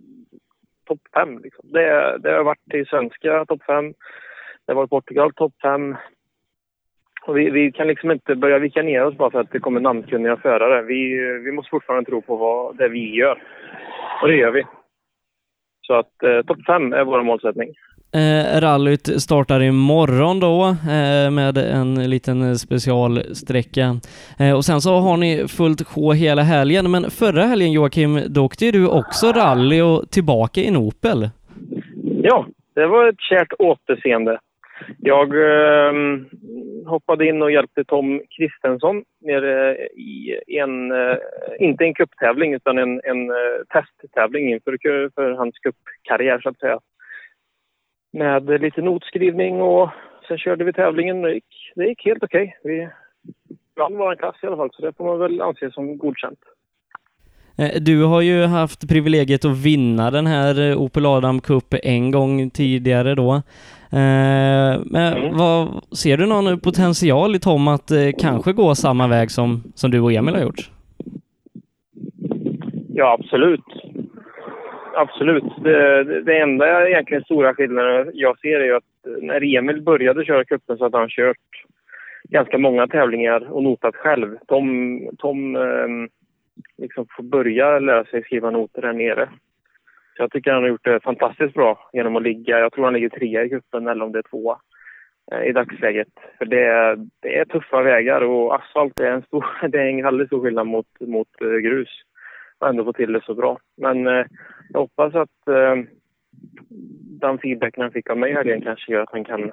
topp 0.86 1.00
fem. 1.14 1.38
Liksom. 1.38 1.72
Det, 1.72 2.18
det 2.18 2.30
har 2.30 2.44
varit 2.44 2.74
i 2.74 2.84
svenska 2.84 3.44
topp 3.44 3.62
fem. 3.66 3.94
Det 4.66 4.72
har 4.72 4.74
varit 4.74 4.90
Portugal 4.90 5.32
topp 5.32 5.54
fem. 5.62 5.96
Och 7.26 7.38
vi, 7.38 7.50
vi, 7.50 7.72
kan 7.72 7.88
liksom 7.88 8.10
inte 8.10 8.34
börja 8.34 8.58
vika 8.58 8.82
ner 8.82 9.04
oss 9.04 9.16
bara 9.16 9.30
för 9.30 9.40
att 9.40 9.52
det 9.52 9.60
kommer 9.60 9.80
namnkunniga 9.80 10.36
förare. 10.36 10.82
Vi, 10.82 11.18
vi 11.44 11.52
måste 11.52 11.70
fortfarande 11.70 12.10
tro 12.10 12.22
på 12.22 12.36
vad 12.36 12.76
det 12.76 12.88
vi 12.88 13.14
gör. 13.16 13.42
Och 14.22 14.28
det 14.28 14.36
gör 14.36 14.50
vi. 14.50 14.64
Så 15.86 15.94
att 15.94 16.22
eh, 16.22 16.42
topp 16.42 16.58
fem 16.66 16.92
är 16.92 17.04
vår 17.04 17.22
målsättning. 17.22 17.74
Eh, 18.14 18.60
rallyt 18.60 19.22
startar 19.22 19.62
imorgon 19.62 20.40
då 20.40 20.64
eh, 20.66 21.30
med 21.30 21.58
en 21.58 22.10
liten 22.10 22.58
specialsträcka. 22.58 23.84
Eh, 24.38 24.56
och 24.56 24.64
sen 24.64 24.80
så 24.80 24.98
har 24.98 25.16
ni 25.16 25.48
fullt 25.48 25.86
sjå 25.86 26.12
hela 26.12 26.42
helgen, 26.42 26.90
men 26.90 27.10
förra 27.10 27.42
helgen 27.42 27.72
Joakim, 27.72 28.20
då 28.28 28.44
åkte 28.44 28.64
ju 28.64 28.70
du 28.70 28.88
också 28.88 29.32
rally 29.32 29.80
och 29.80 30.10
tillbaka 30.10 30.60
i 30.60 30.76
Opel. 30.76 31.30
Ja, 32.22 32.46
det 32.74 32.86
var 32.86 33.08
ett 33.08 33.20
kärt 33.20 33.52
återseende. 33.58 34.38
Jag 34.98 35.28
eh, 35.34 35.92
hoppade 36.86 37.28
in 37.28 37.42
och 37.42 37.52
hjälpte 37.52 37.84
Tom 37.84 38.22
Kristensson 38.30 39.04
nere 39.20 39.70
eh, 39.70 39.84
i 39.96 40.40
en, 40.46 40.92
eh, 40.92 41.16
inte 41.58 41.84
en 41.84 41.94
kupptävling 41.94 42.54
utan 42.54 42.78
en, 42.78 43.00
en 43.04 43.30
eh, 43.30 43.80
testtävling 44.00 44.52
inför 44.52 44.78
för 45.14 45.30
hans 45.30 45.58
kuppkarriär 45.58 46.40
så 46.40 46.48
att 46.48 46.58
säga. 46.58 46.78
Med 48.12 48.60
lite 48.60 48.82
notskrivning 48.82 49.60
och 49.60 49.90
sen 50.28 50.38
körde 50.38 50.64
vi 50.64 50.72
tävlingen 50.72 51.18
och 51.18 51.26
det 51.26 51.34
gick, 51.34 51.72
det 51.74 51.86
gick 51.86 52.04
helt 52.04 52.22
okej. 52.22 52.56
Okay. 52.60 52.72
Vi 52.74 52.88
vann 53.76 53.96
vår 53.96 54.16
klass 54.16 54.36
i 54.42 54.46
alla 54.46 54.56
fall 54.56 54.70
så 54.72 54.82
det 54.82 54.92
får 54.96 55.04
man 55.04 55.18
väl 55.18 55.40
anse 55.40 55.70
som 55.70 55.98
godkänt. 55.98 56.38
Eh, 57.58 57.80
du 57.80 58.04
har 58.04 58.20
ju 58.20 58.44
haft 58.44 58.88
privilegiet 58.88 59.44
att 59.44 59.58
vinna 59.58 60.10
den 60.10 60.26
här 60.26 60.74
Opel 60.74 61.06
Adam 61.06 61.40
Cup 61.40 61.74
en 61.82 62.10
gång 62.10 62.50
tidigare 62.50 63.14
då. 63.14 63.32
Eh, 63.90 64.80
men 64.84 65.16
mm. 65.16 65.36
vad, 65.36 65.68
ser 65.96 66.16
du 66.16 66.26
någon 66.26 66.60
potential 66.60 67.34
i 67.34 67.38
Tom 67.38 67.68
att 67.68 67.90
eh, 67.90 67.98
kanske 68.18 68.52
gå 68.52 68.74
samma 68.74 69.08
väg 69.08 69.30
som, 69.30 69.62
som 69.74 69.90
du 69.90 70.00
och 70.00 70.12
Emil 70.12 70.34
har 70.34 70.42
gjort? 70.42 70.70
Ja, 72.94 73.16
absolut. 73.20 73.64
Absolut. 74.98 75.44
Det, 75.64 76.04
det, 76.22 76.38
enda 76.38 76.88
egentligen 76.88 77.24
stora 77.24 77.54
skillnaden 77.54 78.10
jag 78.14 78.38
ser 78.38 78.60
är 78.60 78.64
ju 78.64 78.76
att 78.76 79.06
eh, 79.06 79.22
när 79.22 79.56
Emil 79.56 79.82
började 79.82 80.24
köra 80.24 80.44
cupen 80.44 80.78
så 80.78 80.84
hade 80.84 80.98
han 80.98 81.08
kört 81.08 81.64
ganska 82.22 82.58
många 82.58 82.86
tävlingar 82.86 83.52
och 83.52 83.62
notat 83.62 83.96
själv. 83.96 84.36
Tom, 84.46 85.00
Tom 85.18 85.56
eh, 85.56 85.88
liksom 86.78 87.06
får 87.16 87.22
börja 87.22 87.78
lära 87.78 88.04
sig 88.04 88.22
skriva 88.22 88.50
noter 88.50 88.82
där 88.82 88.92
nere. 88.92 89.28
Jag 90.16 90.30
tycker 90.30 90.52
han 90.52 90.62
har 90.62 90.68
gjort 90.68 90.84
det 90.84 91.00
fantastiskt 91.00 91.54
bra 91.54 91.90
genom 91.92 92.16
att 92.16 92.22
ligga, 92.22 92.58
jag 92.58 92.72
tror 92.72 92.84
han 92.84 92.94
ligger 92.94 93.08
trea 93.08 93.44
i 93.44 93.48
cupen 93.48 93.86
eller 93.86 94.04
om 94.04 94.12
det 94.12 94.18
är 94.18 94.30
tvåa 94.30 94.58
eh, 95.32 95.48
i 95.48 95.52
dagsläget. 95.52 96.12
För 96.38 96.44
det 96.44 96.64
är, 96.64 96.96
det 97.22 97.38
är 97.38 97.44
tuffa 97.44 97.82
vägar 97.82 98.20
och 98.20 98.54
asfalt 98.54 99.00
är 99.00 99.12
en, 99.12 99.22
stor, 99.22 99.46
det 99.68 99.78
är 99.78 99.86
en 99.86 100.02
väldigt 100.02 100.26
stor 100.26 100.42
skillnad 100.42 100.66
mot, 100.66 101.00
mot 101.00 101.40
eh, 101.40 101.56
grus. 101.56 101.88
Och 102.60 102.68
ändå 102.68 102.84
få 102.84 102.92
till 102.92 103.12
det 103.12 103.22
så 103.24 103.34
bra. 103.34 103.58
Men 103.76 104.06
eh, 104.06 104.26
jag 104.72 104.80
hoppas 104.80 105.14
att 105.14 105.48
eh, 105.48 105.74
den 107.20 107.38
feedbacken 107.38 107.82
han 107.82 107.92
fick 107.92 108.10
av 108.10 108.18
mig 108.18 108.32
här 108.32 108.60
kanske 108.64 108.92
gör 108.92 109.02
att 109.02 109.12
han 109.12 109.24
kan 109.24 109.50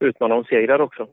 utmana 0.00 0.34
om 0.34 0.44
segrar 0.44 0.80
också. 0.80 1.08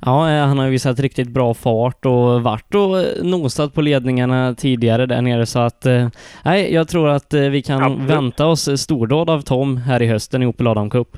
Ja, 0.00 0.30
eh, 0.30 0.46
han 0.46 0.58
har 0.58 0.70
visat 0.70 1.00
riktigt 1.00 1.28
bra 1.28 1.54
fart 1.54 2.06
och 2.06 2.42
varit 2.42 2.74
och 2.74 3.26
nosat 3.26 3.74
på 3.74 3.80
ledningarna 3.80 4.54
tidigare 4.54 5.06
där 5.06 5.22
nere 5.22 5.46
så 5.46 5.58
att 5.58 5.86
eh, 5.86 6.08
nej, 6.44 6.74
jag 6.74 6.88
tror 6.88 7.08
att 7.08 7.34
eh, 7.34 7.40
vi 7.40 7.62
kan 7.62 7.82
Absolut. 7.82 8.10
vänta 8.10 8.46
oss 8.46 8.80
stordåd 8.80 9.30
av 9.30 9.40
Tom 9.40 9.76
här 9.76 10.02
i 10.02 10.06
hösten 10.06 10.42
i 10.42 10.46
Opel 10.46 10.66
Adam 10.66 10.90
Cup. 10.90 11.08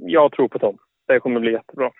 Jag 0.00 0.32
tror 0.32 0.48
på 0.48 0.58
Tom. 0.58 0.76
Det 1.06 1.20
kommer 1.20 1.40
bli 1.40 1.52
jättebra. 1.52 1.90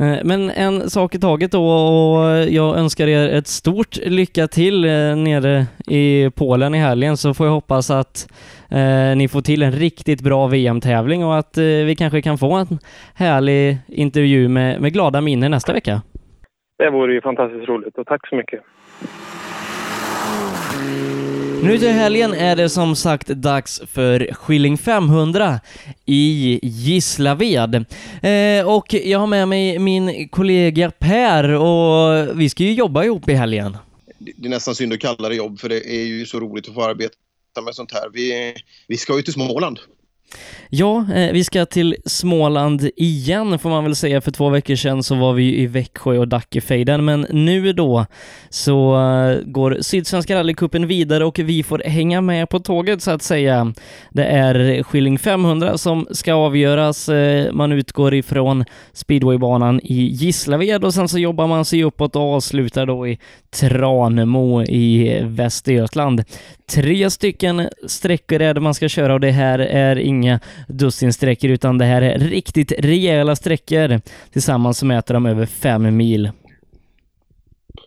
Eh, 0.00 0.18
men 0.24 0.50
en 0.50 0.90
sak 0.90 1.14
i 1.14 1.18
taget 1.18 1.52
då 1.52 1.68
och 1.68 2.44
jag 2.48 2.78
önskar 2.78 3.06
er 3.06 3.28
ett 3.38 3.46
stort 3.46 3.96
lycka 3.96 4.48
till 4.48 4.84
eh, 4.84 5.16
nere 5.16 5.66
i 5.86 6.30
Polen 6.30 6.74
i 6.74 6.78
helgen 6.78 7.16
så 7.16 7.34
får 7.34 7.46
jag 7.46 7.54
hoppas 7.54 7.90
att 7.90 8.32
eh, 8.70 9.16
ni 9.16 9.28
får 9.28 9.40
till 9.40 9.62
en 9.62 9.72
riktigt 9.72 10.22
bra 10.22 10.46
VM-tävling 10.46 11.24
och 11.24 11.38
att 11.38 11.58
eh, 11.58 11.64
vi 11.64 11.96
kanske 11.98 12.22
kan 12.22 12.38
få 12.38 12.52
en 12.52 12.78
härlig 13.14 13.78
intervju 13.88 14.48
med, 14.48 14.80
med 14.80 14.92
glada 14.92 15.20
minnen 15.20 15.50
nästa 15.50 15.72
vecka. 15.72 16.02
Det 16.78 16.90
vore 16.90 17.14
ju 17.14 17.20
fantastiskt 17.20 17.68
roligt 17.68 17.98
och 17.98 18.06
tack 18.06 18.28
så 18.28 18.36
mycket. 18.36 18.60
Nu 21.64 21.78
till 21.78 21.88
helgen 21.88 22.32
är 22.32 22.56
det 22.56 22.68
som 22.68 22.96
sagt 22.96 23.26
dags 23.26 23.82
för 23.86 24.32
Skilling 24.32 24.78
500 24.78 25.60
i 26.04 26.60
Gislaved. 26.62 27.74
Eh, 28.22 28.68
och 28.68 28.94
jag 28.94 29.18
har 29.18 29.26
med 29.26 29.48
mig 29.48 29.78
min 29.78 30.28
kollega 30.28 30.90
Per 30.90 31.48
och 31.48 32.40
vi 32.40 32.48
ska 32.48 32.62
ju 32.62 32.72
jobba 32.72 33.04
ihop 33.04 33.28
i 33.28 33.32
helgen. 33.32 33.76
Det 34.18 34.46
är 34.46 34.50
nästan 34.50 34.74
synd 34.74 34.92
att 34.92 35.00
kalla 35.00 35.28
det 35.28 35.34
jobb 35.34 35.60
för 35.60 35.68
det 35.68 35.90
är 35.90 36.04
ju 36.04 36.26
så 36.26 36.40
roligt 36.40 36.68
att 36.68 36.74
få 36.74 36.84
arbeta 36.84 37.14
med 37.64 37.74
sånt 37.74 37.92
här. 37.92 38.10
Vi, 38.12 38.54
vi 38.88 38.96
ska 38.96 39.16
ju 39.16 39.22
till 39.22 39.32
Småland. 39.32 39.78
Ja, 40.68 41.06
eh, 41.14 41.32
vi 41.32 41.44
ska 41.44 41.66
till 41.66 41.96
Småland 42.06 42.90
igen 42.96 43.58
får 43.58 43.70
man 43.70 43.84
väl 43.84 43.96
säga. 43.96 44.20
För 44.20 44.30
två 44.30 44.48
veckor 44.48 44.74
sedan 44.74 45.02
så 45.02 45.14
var 45.14 45.32
vi 45.32 45.60
i 45.60 45.66
Växjö 45.66 46.18
och 46.18 46.28
Dackefejden, 46.28 47.04
men 47.04 47.26
nu 47.30 47.72
då 47.72 48.06
så 48.48 48.94
eh, 48.94 49.38
går 49.44 49.78
Sydsvenska 49.80 50.36
rallycupen 50.36 50.86
vidare 50.86 51.24
och 51.24 51.38
vi 51.38 51.62
får 51.62 51.82
hänga 51.84 52.20
med 52.20 52.48
på 52.48 52.58
tåget 52.60 53.02
så 53.02 53.10
att 53.10 53.22
säga. 53.22 53.72
Det 54.10 54.24
är 54.24 54.82
Skilling 54.82 55.18
500 55.18 55.78
som 55.78 56.06
ska 56.10 56.34
avgöras. 56.34 57.08
Eh, 57.08 57.52
man 57.52 57.72
utgår 57.72 58.14
ifrån 58.14 58.64
speedwaybanan 58.92 59.80
i 59.82 59.94
Gislaved 59.94 60.84
och 60.84 60.94
sen 60.94 61.08
så 61.08 61.18
jobbar 61.18 61.46
man 61.46 61.64
sig 61.64 61.84
uppåt 61.84 62.16
och 62.16 62.22
avslutar 62.22 62.86
då 62.86 63.08
i 63.08 63.18
Tranemo 63.50 64.62
i 64.62 65.20
Västergötland. 65.22 66.24
Tre 66.70 67.10
stycken 67.10 67.68
sträckor 67.86 68.42
är 68.42 68.54
det 68.54 68.60
man 68.60 68.74
ska 68.74 68.88
köra 68.88 69.14
och 69.14 69.20
det 69.20 69.30
här 69.30 69.58
är 69.58 69.96
inga 70.14 70.40
dussinsträckor 70.68 71.50
utan 71.50 71.78
det 71.78 71.84
här 71.84 72.02
är 72.02 72.18
riktigt 72.18 72.72
rejäla 72.78 73.36
sträckor. 73.36 74.00
Tillsammans 74.32 74.78
så 74.78 74.86
mäter 74.86 75.14
de 75.14 75.26
över 75.26 75.46
fem 75.46 75.96
mil. 75.96 76.30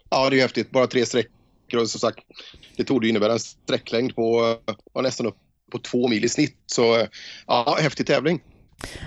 Ja, 0.10 0.29
det 0.29 0.38
är 0.38 0.41
häftigt. 0.41 0.72
Bara 0.72 0.88
tre 0.88 1.05
sträckor 1.05 1.81
och 1.81 1.89
som 1.89 2.00
sagt, 2.00 2.19
det 2.77 2.84
tog 2.84 3.05
innebära 3.05 3.34
en 3.34 3.39
sträcklängd 3.39 4.15
på 4.15 4.55
nästan 5.01 5.25
upp 5.25 5.38
på 5.72 5.79
två 5.79 6.07
mil 6.07 6.25
i 6.25 6.29
snitt. 6.29 6.57
Så 6.65 7.07
ja, 7.48 7.77
häftig 7.81 8.07
tävling. 8.07 8.41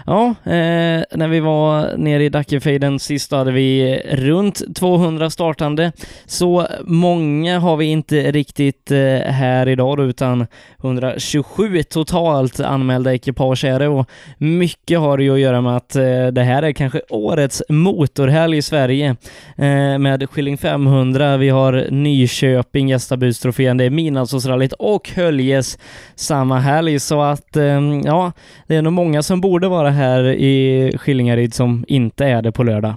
Ja, 0.06 0.26
eh, 0.44 1.02
när 1.14 1.28
vi 1.28 1.40
var 1.40 1.96
nere 1.96 2.24
i 2.24 2.28
Dackefejden 2.28 2.98
sist 2.98 3.32
hade 3.32 3.52
vi 3.52 4.00
runt 4.12 4.76
200 4.76 5.30
startande. 5.30 5.92
Så 6.26 6.66
många 6.84 7.58
har 7.58 7.76
vi 7.76 7.86
inte 7.86 8.32
riktigt 8.32 8.90
eh, 8.90 9.32
här 9.32 9.68
idag 9.68 9.96
då, 9.96 10.04
utan 10.04 10.46
127 10.82 11.82
totalt 11.82 12.60
anmälda 12.60 13.14
ekipage 13.14 13.64
är 13.64 13.78
det 13.78 13.88
och 13.88 14.10
mycket 14.38 14.98
har 14.98 15.18
det 15.18 15.24
ju 15.24 15.34
att 15.34 15.40
göra 15.40 15.60
med 15.60 15.76
att 15.76 15.96
eh, 15.96 16.26
det 16.26 16.42
här 16.42 16.62
är 16.62 16.72
kanske 16.72 17.00
årets 17.08 17.62
motorhelg 17.68 18.56
i 18.56 18.62
Sverige 18.62 19.16
eh, 19.56 19.98
med 19.98 20.30
Skilling 20.30 20.58
500. 20.58 21.36
Vi 21.36 21.48
har 21.48 21.86
Nyköping, 21.90 22.88
Gästabudstrofén, 22.88 23.76
det 23.76 23.84
är 23.84 23.90
Midnattsåsrallyt 23.90 24.72
och 24.72 25.10
Höljes 25.10 25.78
samma 26.14 26.58
helg 26.58 27.00
så 27.00 27.22
att 27.22 27.56
eh, 27.56 27.80
ja, 28.04 28.32
det 28.66 28.76
är 28.76 28.82
nog 28.82 28.92
många 28.92 29.22
som 29.22 29.40
borde 29.40 29.59
borde 29.60 29.68
vara 29.68 29.90
här 29.90 30.24
i 30.24 30.92
Skillingaryd 30.98 31.54
som 31.54 31.84
inte 31.88 32.24
är 32.24 32.42
det 32.42 32.52
på 32.52 32.64
lördag. 32.64 32.94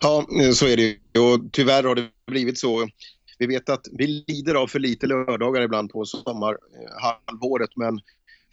Ja, 0.00 0.26
så 0.52 0.66
är 0.66 0.76
det 0.76 0.82
ju. 0.82 1.20
Och 1.20 1.52
tyvärr 1.52 1.82
har 1.84 1.94
det 1.94 2.08
blivit 2.26 2.58
så. 2.58 2.88
Vi 3.38 3.46
vet 3.46 3.68
att 3.68 3.86
vi 3.92 4.06
lider 4.06 4.54
av 4.54 4.66
för 4.66 4.78
lite 4.78 5.06
lördagar 5.06 5.62
ibland 5.62 5.90
på 5.90 6.04
sommarhalvåret, 6.04 7.70
men 7.76 8.00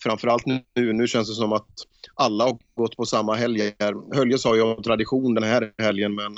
framförallt 0.03 0.45
nu, 0.45 0.63
nu 0.93 1.07
känns 1.07 1.29
det 1.29 1.35
som 1.35 1.53
att 1.53 1.67
alla 2.15 2.43
har 2.43 2.57
gått 2.75 2.97
på 2.97 3.05
samma 3.05 3.35
helger. 3.35 4.15
Höljes 4.15 4.45
har 4.45 4.55
ju 4.55 4.75
tradition 4.75 5.33
den 5.33 5.43
här 5.43 5.71
helgen, 5.77 6.15
men 6.15 6.35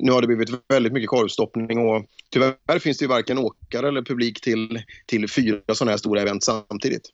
nu 0.00 0.12
har 0.12 0.20
det 0.20 0.26
blivit 0.26 0.50
väldigt 0.68 0.92
mycket 0.92 1.10
korvstoppning 1.10 1.78
och 1.78 2.04
tyvärr 2.30 2.78
finns 2.78 2.98
det 2.98 3.02
ju 3.02 3.08
varken 3.08 3.38
åkare 3.38 3.88
eller 3.88 4.02
publik 4.02 4.40
till, 4.40 4.82
till 5.06 5.30
fyra 5.30 5.60
sådana 5.72 5.90
här 5.90 5.98
stora 5.98 6.20
event 6.20 6.44
samtidigt. 6.44 7.10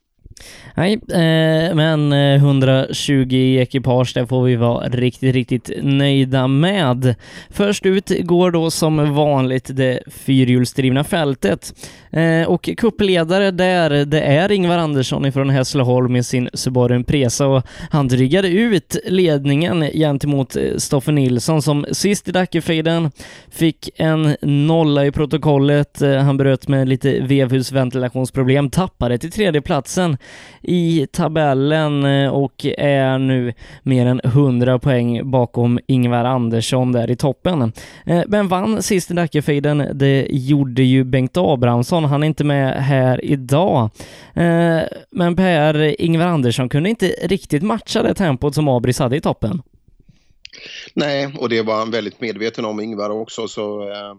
Nej, 0.75 0.93
eh, 0.93 1.75
men 1.75 2.13
eh, 2.13 2.35
120 2.35 3.57
ekipage, 3.59 4.11
det 4.13 4.27
får 4.27 4.43
vi 4.43 4.55
vara 4.55 4.87
riktigt, 4.87 5.33
riktigt 5.33 5.69
nöjda 5.83 6.47
med. 6.47 7.15
Först 7.49 7.85
ut 7.85 8.11
går 8.19 8.51
då 8.51 8.71
som 8.71 9.13
vanligt 9.15 9.69
det 9.73 9.99
fyrhjulsdrivna 10.07 11.03
fältet. 11.03 11.73
Eh, 12.11 12.47
och 12.47 12.69
kuppledare 12.77 13.51
där, 13.51 14.05
det 14.05 14.21
är 14.21 14.51
Ingvar 14.51 14.77
Andersson 14.77 15.25
ifrån 15.25 15.49
Hässleholm 15.49 16.13
med 16.13 16.25
sin 16.25 16.49
Subaru 16.53 16.95
Impresa 16.95 17.47
och 17.47 17.63
han 17.89 18.07
drygade 18.07 18.47
ut 18.47 18.97
ledningen 19.05 19.81
gentemot 19.93 20.55
eh, 20.55 20.63
Stoffe 20.77 21.11
Nilsson 21.11 21.61
som 21.61 21.85
sist 21.91 22.27
i 22.27 22.31
Dackefejden 22.31 23.11
fick 23.49 23.89
en 23.95 24.35
nolla 24.41 25.05
i 25.05 25.11
protokollet. 25.11 26.01
Eh, 26.01 26.17
han 26.17 26.37
bröt 26.37 26.67
med 26.67 26.89
lite 26.89 27.19
vevhusventilationsproblem, 27.21 28.69
tappade 28.69 29.17
till 29.17 29.31
tredjeplatsen 29.31 30.17
i 30.61 31.07
tabellen 31.11 32.05
eh, 32.05 32.29
och 32.29 32.65
är 32.77 33.17
nu 33.17 33.53
mer 33.83 34.05
än 34.05 34.21
100 34.23 34.79
poäng 34.79 35.31
bakom 35.31 35.79
Ingvar 35.87 36.25
Andersson 36.25 36.91
där 36.91 37.11
i 37.11 37.15
toppen. 37.15 37.71
Men 38.27 38.47
vann 38.47 38.83
sist 38.83 39.11
i 39.11 39.13
Dackefejden, 39.13 39.87
det 39.93 40.27
gjorde 40.29 40.83
ju 40.83 41.03
Bengt 41.03 41.37
Abrahamsson. 41.37 42.00
Han 42.05 42.23
är 42.23 42.27
inte 42.27 42.43
med 42.43 42.83
här 42.83 43.25
idag. 43.25 43.89
Eh, 44.33 44.81
men 45.11 45.35
Per, 45.35 46.01
Ingvar 46.01 46.27
Andersson 46.27 46.69
kunde 46.69 46.89
inte 46.89 47.07
riktigt 47.07 47.63
matcha 47.63 48.03
det 48.03 48.13
tempot 48.13 48.55
som 48.55 48.67
Abris 48.67 48.99
hade 48.99 49.17
i 49.17 49.21
toppen. 49.21 49.61
Nej, 50.93 51.35
och 51.39 51.49
det 51.49 51.61
var 51.61 51.75
han 51.75 51.91
väldigt 51.91 52.21
medveten 52.21 52.65
om, 52.65 52.79
Ingvar 52.79 53.09
också, 53.09 53.47
så 53.47 53.89
eh, 53.89 54.09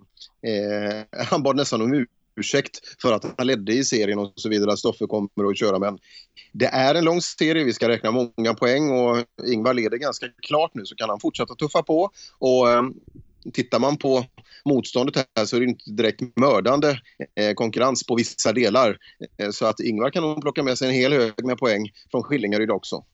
eh, 0.52 1.26
han 1.26 1.42
bad 1.42 1.56
nästan 1.56 1.82
om 1.82 2.06
ursäkt 2.36 2.80
för 3.02 3.12
att 3.12 3.24
han 3.38 3.46
ledde 3.46 3.72
i 3.72 3.84
serien 3.84 4.18
och 4.18 4.32
så 4.36 4.48
vidare, 4.48 4.72
att 4.72 4.78
Stoffe 4.78 5.06
kommer 5.06 5.50
att 5.50 5.58
köra. 5.58 5.78
Men 5.78 5.98
det 6.52 6.66
är 6.66 6.94
en 6.94 7.04
lång 7.04 7.20
serie, 7.20 7.64
vi 7.64 7.72
ska 7.72 7.88
räkna 7.88 8.10
många 8.10 8.54
poäng 8.54 8.90
och 8.90 9.16
Ingvar 9.46 9.74
leder 9.74 9.96
ganska 9.96 10.26
klart 10.42 10.70
nu 10.74 10.84
så 10.84 10.94
kan 10.94 11.08
han 11.08 11.20
fortsätta 11.20 11.54
tuffa 11.54 11.82
på. 11.82 12.10
Och 12.38 12.70
eh, 12.70 12.82
tittar 13.52 13.78
man 13.78 13.96
på 13.96 14.24
motståndet 14.64 15.16
här 15.36 15.44
så 15.44 15.56
är 15.56 15.60
det 15.60 15.66
inte 15.66 15.90
direkt 15.90 16.20
mördande 16.36 16.88
eh, 17.40 17.54
konkurrens 17.54 18.06
på 18.06 18.14
vissa 18.14 18.52
delar. 18.52 18.96
Eh, 19.38 19.50
så 19.50 19.66
att 19.66 19.80
Ingvar 19.80 20.10
kan 20.10 20.22
nog 20.22 20.42
plocka 20.42 20.62
med 20.62 20.78
sig 20.78 20.88
en 20.88 20.94
hel 20.94 21.12
hög 21.12 21.44
med 21.44 21.58
poäng 21.58 21.90
från 22.10 22.22
Skillingaryd 22.22 22.70
också. 22.70 23.04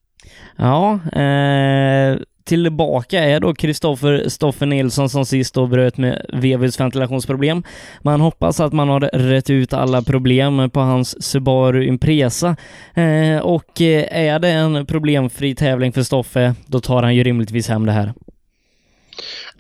Ja, 0.56 1.00
eh, 1.12 2.18
tillbaka 2.44 3.24
är 3.24 3.40
då 3.40 3.54
Kristoffer 3.54 4.28
Stoffer 4.28 4.66
Nilsson 4.66 5.08
som 5.08 5.26
sist 5.26 5.54
då 5.54 5.66
bröt 5.66 5.96
med 5.96 6.26
vevhusventilationsproblem. 6.32 7.62
Man 8.02 8.20
hoppas 8.20 8.60
att 8.60 8.72
man 8.72 8.88
har 8.88 9.00
rätt 9.00 9.50
ut 9.50 9.72
alla 9.72 10.02
problem 10.02 10.70
på 10.70 10.80
hans 10.80 11.22
Subaru 11.22 11.84
Impresa. 11.84 12.56
Eh, 12.94 13.38
och 13.38 13.80
eh, 13.80 14.28
är 14.30 14.38
det 14.38 14.48
en 14.48 14.86
problemfri 14.86 15.54
tävling 15.54 15.92
för 15.92 16.02
Stoffe, 16.02 16.54
då 16.66 16.80
tar 16.80 17.02
han 17.02 17.16
ju 17.16 17.24
rimligtvis 17.24 17.68
hem 17.68 17.86
det 17.86 17.92
här. 17.92 18.12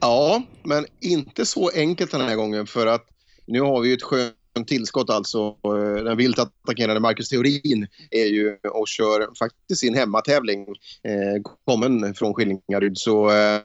Ja, 0.00 0.42
men 0.62 0.86
inte 1.00 1.46
så 1.46 1.70
enkelt 1.74 2.10
den 2.10 2.20
här 2.20 2.36
gången 2.36 2.66
för 2.66 2.86
att 2.86 3.06
nu 3.46 3.60
har 3.60 3.80
vi 3.80 3.88
ju 3.88 3.94
ett 3.94 4.02
skönt 4.02 4.34
tillskott 4.66 5.10
alltså. 5.10 5.56
Eh, 5.64 6.04
den 6.04 6.16
vilt 6.16 6.38
attackerande 6.38 7.00
Marcus 7.00 7.28
Theorin 7.28 7.86
är 8.10 8.26
ju 8.26 8.56
och 8.72 8.88
kör 8.88 9.28
faktiskt 9.38 9.80
sin 9.80 9.94
hemmatävling, 9.94 10.60
eh, 11.02 11.42
kommen 11.64 12.14
från 12.14 12.34
Skillingaryd. 12.34 12.98
Så 12.98 13.30
eh, 13.30 13.60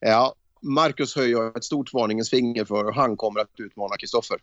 ja, 0.00 0.34
Marcus 0.62 1.16
höjer 1.16 1.56
ett 1.56 1.64
stort 1.64 1.92
varningens 1.92 2.30
finger 2.30 2.64
för 2.64 2.84
och 2.84 2.94
han 2.94 3.16
kommer 3.16 3.40
att 3.40 3.60
utmana 3.60 3.96
Kristoffer. 3.96 4.38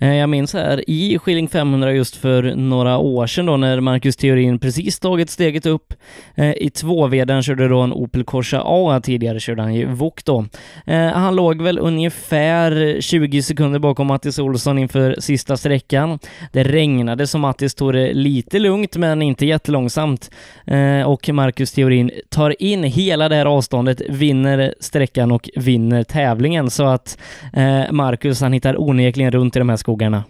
Eh, 0.00 0.14
jag 0.14 0.28
minns 0.28 0.52
här 0.52 0.90
i 0.90 1.18
Skilling 1.18 1.48
500 1.48 1.92
just 1.92 2.16
för 2.16 2.42
några 2.42 2.98
år 2.98 3.26
sedan 3.26 3.46
då 3.46 3.56
när 3.56 3.80
Marcus 3.80 4.16
Theorin 4.16 4.58
precis 4.58 4.98
tagit 4.98 5.30
steget 5.30 5.66
upp 5.66 5.94
eh, 6.34 6.52
i 6.52 6.70
tvåveden 6.70 7.42
körde 7.42 7.68
då 7.68 7.80
en 7.80 7.92
Opel 7.92 8.24
Corsa 8.24 8.62
A, 8.64 9.00
tidigare 9.02 9.40
körde 9.40 9.62
han 9.62 9.74
ju 9.74 9.86
Vok 9.86 10.24
då. 10.24 10.44
Eh, 10.86 11.06
han 11.06 11.36
låg 11.36 11.62
väl 11.62 11.78
ungefär 11.78 13.00
20 13.00 13.42
sekunder 13.42 13.78
bakom 13.78 14.06
Mattis 14.06 14.38
Olsson 14.38 14.78
inför 14.78 15.16
sista 15.18 15.56
sträckan. 15.56 16.18
Det 16.52 16.62
regnade 16.62 17.26
så 17.26 17.38
Mattis 17.38 17.74
tog 17.74 17.92
det 17.92 18.12
lite 18.12 18.58
lugnt 18.58 18.96
men 18.96 19.22
inte 19.22 19.46
jättelångsamt 19.46 20.30
och 21.06 21.28
Marcus 21.28 21.72
Theorin 21.72 22.10
tar 22.28 22.62
in 22.62 22.84
hela 22.84 23.28
det 23.28 23.34
här 23.34 23.46
avståndet, 23.46 24.02
vinner 24.08 24.74
sträckan 24.80 25.32
och 25.32 25.50
vinner 25.56 26.04
tävlingen 26.04 26.70
så 26.70 26.84
att 26.84 27.18
Marcus 27.90 28.40
han 28.40 28.52
hittar 28.52 28.80
onekligen 28.80 29.30
runt 29.30 29.56
i 29.58 29.60
de 29.60 29.68
här 29.68 29.76
skogarna. 29.76 30.24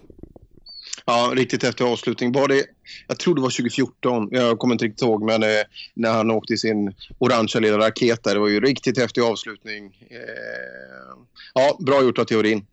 Ja, 1.05 1.31
riktigt 1.35 1.63
efter 1.63 1.85
avslutning. 1.85 2.31
Var 2.31 2.47
det, 2.47 2.63
jag 3.07 3.19
tror 3.19 3.35
det 3.35 3.41
var 3.41 3.49
2014, 3.49 4.27
jag 4.31 4.59
kommer 4.59 4.75
inte 4.75 4.85
riktigt 4.85 5.01
ihåg, 5.01 5.23
men 5.23 5.43
eh, 5.43 5.49
när 5.93 6.11
han 6.11 6.31
åkte 6.31 6.57
sin 6.57 6.93
orangea 7.17 7.59
lilla 7.59 7.77
raket 7.77 8.23
där. 8.23 8.33
Det 8.33 8.39
var 8.39 8.47
ju 8.47 8.59
riktigt 8.59 8.97
häftig 8.97 9.21
avslutning. 9.21 9.85
Eh, 10.09 10.17
ja, 11.53 11.77
bra 11.79 12.03
gjort 12.03 12.19
av 12.19 12.23
teorin. 12.23 12.65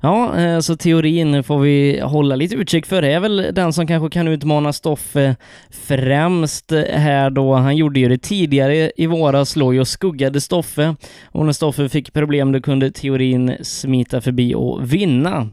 Ja, 0.00 0.40
eh, 0.40 0.60
så 0.60 0.76
teorin 0.76 1.44
får 1.44 1.58
vi 1.58 2.00
hålla 2.00 2.36
lite 2.36 2.54
utkik 2.54 2.86
för. 2.86 3.02
Det 3.02 3.12
är 3.12 3.20
väl 3.20 3.50
den 3.52 3.72
som 3.72 3.86
kanske 3.86 4.10
kan 4.10 4.28
utmana 4.28 4.72
Stoffe 4.72 5.36
främst 5.70 6.70
här 6.90 7.30
då. 7.30 7.54
Han 7.54 7.76
gjorde 7.76 8.00
ju 8.00 8.08
det 8.08 8.18
tidigare 8.18 8.92
i 8.96 9.06
våras, 9.06 9.56
låg 9.56 9.78
och 9.78 9.88
skuggade 9.88 10.40
Stoffe 10.40 10.96
och 11.24 11.46
när 11.46 11.52
Stoffe 11.52 11.88
fick 11.88 12.12
problem 12.12 12.52
då 12.52 12.60
kunde 12.60 12.90
teorin 12.90 13.56
smita 13.62 14.20
förbi 14.20 14.54
och 14.54 14.92
vinna. 14.92 15.50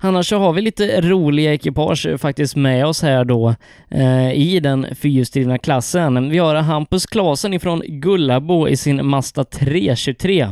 Annars 0.00 0.28
så 0.28 0.38
har 0.38 0.52
vi 0.52 0.62
lite 0.62 1.00
roliga 1.00 1.54
ekipage 1.54 2.20
faktiskt 2.20 2.56
med 2.56 2.86
oss 2.86 3.02
här 3.02 3.24
då 3.24 3.54
eh, 3.90 4.32
i 4.32 4.60
den 4.60 4.86
fyrhjulsdrivna 4.94 5.58
klassen. 5.58 6.30
Vi 6.30 6.38
har 6.38 6.54
Hampus 6.54 7.06
Klasen 7.06 7.54
ifrån 7.54 7.82
Gullabo 7.86 8.68
i 8.68 8.76
sin 8.76 9.06
Mazda 9.06 9.44
323. 9.44 10.48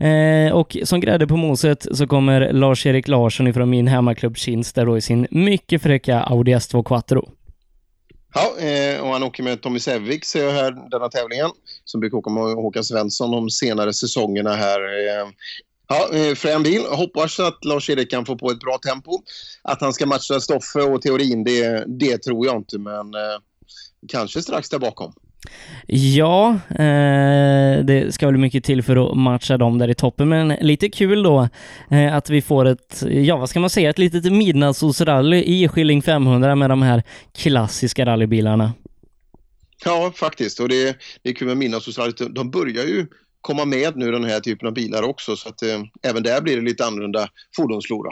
Eh, 0.00 0.52
och 0.52 0.76
som 0.84 1.00
grädde 1.00 1.26
på 1.26 1.36
moset 1.36 1.86
så 1.92 2.06
kommer 2.06 2.52
Lars-Erik 2.52 3.08
Larsson 3.08 3.46
ifrån 3.46 3.70
min 3.70 3.88
hemmaklubb 3.88 4.36
Kinsta 4.36 4.84
då 4.84 4.96
i 4.96 5.00
sin 5.00 5.26
mycket 5.30 5.82
fräcka 5.82 6.20
Audi 6.20 6.54
S2 6.54 6.82
Quattro. 6.82 7.28
Ja, 8.34 8.66
eh, 8.66 9.00
och 9.00 9.08
han 9.08 9.22
åker 9.22 9.42
med 9.42 9.62
Tommy 9.62 9.78
Sevik 9.78 10.24
ser 10.24 10.44
jag 10.44 10.52
här 10.52 10.90
denna 10.90 11.08
tävlingen. 11.08 11.50
Som 11.84 12.00
brukar 12.00 12.18
åka 12.18 12.30
med 12.30 12.42
Håkan 12.42 12.84
Svensson 12.84 13.30
de 13.30 13.50
senare 13.50 13.92
säsongerna 13.94 14.54
här. 14.54 14.80
Eh, 14.80 15.28
Ja, 15.94 16.18
eh, 16.18 16.34
frän 16.34 16.62
bil. 16.62 16.82
Hoppas 16.90 17.40
att 17.40 17.64
Lars-Erik 17.64 18.10
kan 18.10 18.26
få 18.26 18.36
på 18.36 18.50
ett 18.50 18.60
bra 18.60 18.78
tempo. 18.78 19.22
Att 19.62 19.80
han 19.80 19.92
ska 19.92 20.06
matcha 20.06 20.40
Stoffe 20.40 20.80
och 20.80 21.02
teorin, 21.02 21.44
det, 21.44 21.84
det 21.86 22.18
tror 22.18 22.46
jag 22.46 22.56
inte, 22.56 22.78
men 22.78 23.14
eh, 23.14 23.38
kanske 24.08 24.42
strax 24.42 24.68
där 24.68 24.78
bakom. 24.78 25.12
Ja, 25.86 26.58
eh, 26.70 27.84
det 27.84 28.14
ska 28.14 28.26
väl 28.26 28.36
mycket 28.36 28.64
till 28.64 28.82
för 28.82 29.10
att 29.10 29.18
matcha 29.18 29.56
dem 29.56 29.78
där 29.78 29.88
i 29.88 29.94
toppen, 29.94 30.28
men 30.28 30.48
lite 30.48 30.88
kul 30.88 31.22
då 31.22 31.48
eh, 31.90 32.14
att 32.14 32.30
vi 32.30 32.42
får 32.42 32.64
ett, 32.64 33.02
ja 33.08 33.36
vad 33.36 33.50
ska 33.50 33.60
man 33.60 33.70
säga, 33.70 33.90
ett 33.90 33.98
litet 33.98 34.32
midnattssolsrally 34.32 35.42
i 35.44 35.68
Skilling 35.68 36.02
500 36.02 36.54
med 36.54 36.70
de 36.70 36.82
här 36.82 37.02
klassiska 37.32 38.06
rallybilarna. 38.06 38.72
Ja, 39.84 40.12
faktiskt. 40.16 40.60
Och 40.60 40.68
det, 40.68 40.96
det 41.22 41.30
är 41.30 41.34
kul 41.34 41.48
med 41.48 41.56
midnattssolsrallyt. 41.56 42.34
De 42.34 42.50
börjar 42.50 42.84
ju 42.84 43.06
komma 43.44 43.64
med 43.64 43.96
nu 43.96 44.10
den 44.10 44.24
här 44.24 44.40
typen 44.40 44.68
av 44.68 44.74
bilar 44.74 45.02
också 45.02 45.36
så 45.36 45.48
att 45.48 45.62
eh, 45.62 45.82
även 46.02 46.22
där 46.22 46.40
blir 46.40 46.56
det 46.56 46.62
lite 46.62 46.86
annorlunda 46.86 47.28
fordonsflora. 47.56 48.10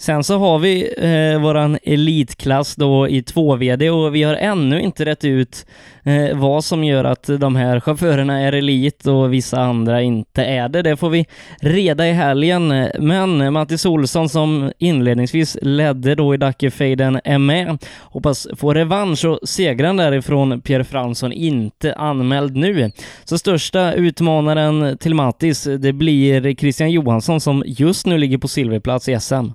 Sen 0.00 0.24
så 0.24 0.38
har 0.38 0.58
vi 0.58 0.94
eh, 0.98 1.42
våran 1.42 1.78
elitklass 1.82 2.76
då 2.76 3.08
i 3.08 3.20
2VD 3.20 3.90
och 3.90 4.14
vi 4.14 4.22
har 4.22 4.34
ännu 4.34 4.80
inte 4.80 5.04
rätt 5.04 5.24
ut 5.24 5.66
eh, 6.02 6.36
vad 6.36 6.64
som 6.64 6.84
gör 6.84 7.04
att 7.04 7.30
de 7.38 7.56
här 7.56 7.80
chaufförerna 7.80 8.40
är 8.40 8.52
elit 8.52 9.06
och 9.06 9.32
vissa 9.32 9.60
andra 9.60 10.02
inte 10.02 10.44
är 10.44 10.68
det. 10.68 10.82
Det 10.82 10.96
får 10.96 11.10
vi 11.10 11.26
reda 11.60 12.08
i 12.08 12.12
helgen. 12.12 12.88
Men 12.98 13.52
Mattis 13.52 13.86
Olsson 13.86 14.28
som 14.28 14.72
inledningsvis 14.78 15.56
ledde 15.62 16.14
då 16.14 16.34
i 16.34 16.36
Dackefejden 16.36 17.20
är 17.24 17.38
med. 17.38 17.84
Hoppas 18.00 18.46
få 18.56 18.74
revansch 18.74 19.24
och 19.24 19.48
segran 19.48 19.96
därifrån 19.96 20.60
Pierre 20.60 20.84
Fransson 20.84 21.32
inte 21.32 21.94
anmäld 21.94 22.56
nu. 22.56 22.90
Så 23.24 23.38
största 23.38 23.92
utmanaren 23.92 24.98
till 24.98 25.14
Mattis, 25.14 25.64
det 25.64 25.92
blir 25.92 26.54
Christian 26.54 26.90
Johansson 26.90 27.40
som 27.40 27.64
just 27.66 28.06
nu 28.06 28.18
ligger 28.18 28.38
på 28.38 28.48
silverplats 28.48 29.08
i 29.08 29.20
SM. 29.20 29.48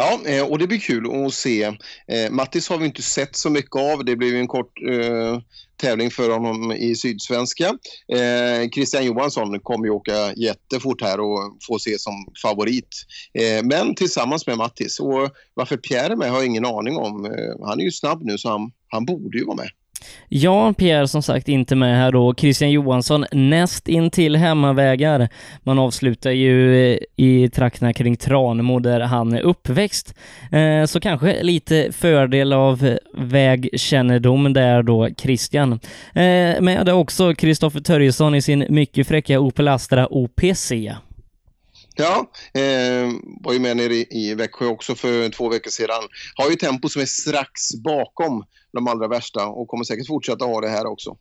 Ja, 0.00 0.20
eh, 0.26 0.46
och 0.46 0.58
det 0.58 0.66
blir 0.66 0.78
kul 0.78 1.26
att 1.26 1.34
se. 1.34 1.62
Eh, 2.08 2.30
Mattis 2.30 2.68
har 2.68 2.78
vi 2.78 2.86
inte 2.86 3.02
sett 3.02 3.36
så 3.36 3.50
mycket 3.50 3.76
av. 3.76 4.04
Det 4.04 4.16
blev 4.16 4.34
en 4.34 4.48
kort 4.48 4.72
eh, 4.90 5.38
tävling 5.76 6.10
för 6.10 6.30
honom 6.30 6.72
i 6.72 6.94
Sydsvenska. 6.94 7.66
Eh, 8.12 8.68
Christian 8.74 9.04
Johansson 9.04 9.60
kommer 9.60 9.84
ju 9.84 9.90
åka 9.90 10.32
jättefort 10.34 11.02
här 11.02 11.20
och 11.20 11.56
få 11.68 11.78
se 11.78 11.98
som 11.98 12.14
favorit. 12.42 12.88
Eh, 13.34 13.64
men 13.64 13.94
tillsammans 13.94 14.46
med 14.46 14.58
Mattis. 14.58 15.00
Och 15.00 15.30
varför 15.54 15.76
Pierre 15.76 16.12
är 16.12 16.16
med 16.16 16.30
har 16.30 16.36
jag 16.36 16.46
ingen 16.46 16.66
aning 16.66 16.96
om. 16.96 17.24
Eh, 17.24 17.66
han 17.66 17.80
är 17.80 17.84
ju 17.84 17.92
snabb 17.92 18.22
nu 18.22 18.38
så 18.38 18.48
han, 18.48 18.72
han 18.88 19.04
borde 19.04 19.38
ju 19.38 19.44
vara 19.44 19.56
med. 19.56 19.68
Ja, 20.28 20.72
Pierre 20.72 21.08
som 21.08 21.22
sagt 21.22 21.48
inte 21.48 21.76
med 21.76 21.96
här 21.96 22.12
då. 22.12 22.34
Christian 22.34 22.70
Johansson 22.70 23.24
näst 23.32 23.88
in 23.88 24.10
till 24.10 24.36
hemmavägar. 24.36 25.28
Man 25.62 25.78
avslutar 25.78 26.30
ju 26.30 26.84
eh, 26.92 26.98
i 27.16 27.50
trakterna 27.50 27.92
kring 27.92 28.16
Tranemo 28.16 28.78
där 28.78 29.00
han 29.00 29.32
är 29.32 29.40
uppväxt. 29.40 30.14
Eh, 30.52 30.84
så 30.84 31.00
kanske 31.00 31.42
lite 31.42 31.92
fördel 31.92 32.52
av 32.52 32.86
eh, 32.86 32.96
vägkännedom 33.14 34.52
där 34.52 34.82
då, 34.82 35.08
Christian. 35.18 35.80
Med 36.60 36.88
också 36.88 37.34
Kristoffer 37.34 37.80
Törjesson 37.80 38.34
i 38.34 38.42
sin 38.42 38.66
mycket 38.68 39.08
fräcka 39.08 39.40
Opel 39.40 39.68
Astra 39.68 40.08
OPC. 40.10 40.72
Ja, 42.00 42.30
eh, 42.60 43.10
var 43.40 43.52
ju 43.52 43.58
med 43.58 43.76
nere 43.76 43.94
i, 43.94 44.06
i 44.10 44.34
Växjö 44.34 44.66
också 44.66 44.94
för 44.94 45.28
två 45.28 45.48
veckor 45.48 45.70
sedan. 45.70 46.02
Har 46.34 46.50
ju 46.50 46.56
tempo 46.56 46.88
som 46.88 47.02
är 47.02 47.06
strax 47.06 47.50
bakom 47.84 48.44
de 48.72 48.88
allra 48.88 49.08
värsta 49.08 49.46
och 49.46 49.68
kommer 49.68 49.84
säkert 49.84 50.06
fortsätta 50.06 50.44
ha 50.44 50.60
det 50.60 50.68
här 50.68 50.86
också. 50.86 51.16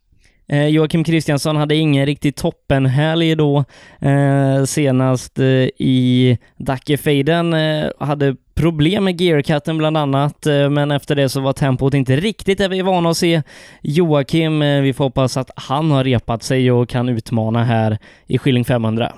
Eh, 0.50 0.68
Joakim 0.68 1.04
Kristiansson 1.04 1.56
hade 1.56 1.76
ingen 1.76 2.06
riktigt 2.06 2.36
toppenhelg 2.36 3.36
då 3.36 3.64
eh, 4.02 4.64
senast 4.64 5.40
eh, 5.40 5.46
i 5.78 6.38
Dackefejden. 6.58 7.54
Eh, 7.54 7.90
hade 8.00 8.36
problem 8.56 9.04
med 9.04 9.22
gearcutten 9.22 9.78
bland 9.78 9.98
annat, 9.98 10.46
eh, 10.46 10.70
men 10.70 10.92
efter 10.92 11.16
det 11.16 11.30
så 11.30 11.40
var 11.42 11.54
tempot 11.54 11.94
inte 11.94 12.16
riktigt 12.16 12.58
där 12.58 12.70
vi 12.70 12.80
är 12.80 12.84
vana 12.84 13.10
att 13.10 13.18
se 13.18 13.42
Joakim. 13.82 14.62
Eh, 14.62 14.82
vi 14.82 14.94
får 14.94 15.04
hoppas 15.04 15.38
att 15.38 15.52
han 15.56 15.92
har 15.92 16.04
repat 16.04 16.44
sig 16.44 16.72
och 16.72 16.90
kan 16.90 17.10
utmana 17.10 17.64
här 17.64 17.98
i 18.28 18.38
Skilling 18.38 18.66
500. 18.66 19.14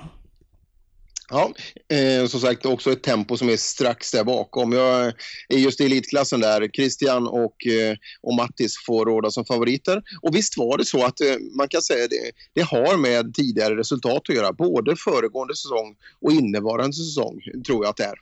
Ja, 1.30 1.52
eh, 1.88 2.26
som 2.26 2.40
sagt 2.40 2.66
också 2.66 2.92
ett 2.92 3.02
tempo 3.02 3.36
som 3.36 3.48
är 3.48 3.56
strax 3.56 4.10
där 4.10 4.24
bakom. 4.24 4.72
Jag 4.72 5.12
är 5.48 5.58
just 5.58 5.80
i 5.80 5.84
elitklassen 5.84 6.40
där. 6.40 6.68
Christian 6.68 7.26
och, 7.26 7.66
eh, 7.66 7.96
och 8.22 8.34
Mattis 8.34 8.74
får 8.86 9.06
råda 9.06 9.30
som 9.30 9.44
favoriter. 9.44 10.02
Och 10.22 10.34
visst 10.34 10.58
var 10.58 10.78
det 10.78 10.84
så 10.84 11.04
att 11.04 11.20
eh, 11.20 11.26
man 11.56 11.68
kan 11.68 11.82
säga 11.82 12.08
det, 12.08 12.30
det 12.54 12.62
har 12.62 12.96
med 12.96 13.34
tidigare 13.34 13.76
resultat 13.76 14.22
att 14.28 14.34
göra. 14.34 14.52
Både 14.52 14.96
föregående 14.96 15.56
säsong 15.56 15.94
och 16.20 16.32
innevarande 16.32 16.92
säsong 16.92 17.40
tror 17.66 17.84
jag 17.84 17.90
att 17.90 17.96
det 17.96 18.04
är. 18.04 18.14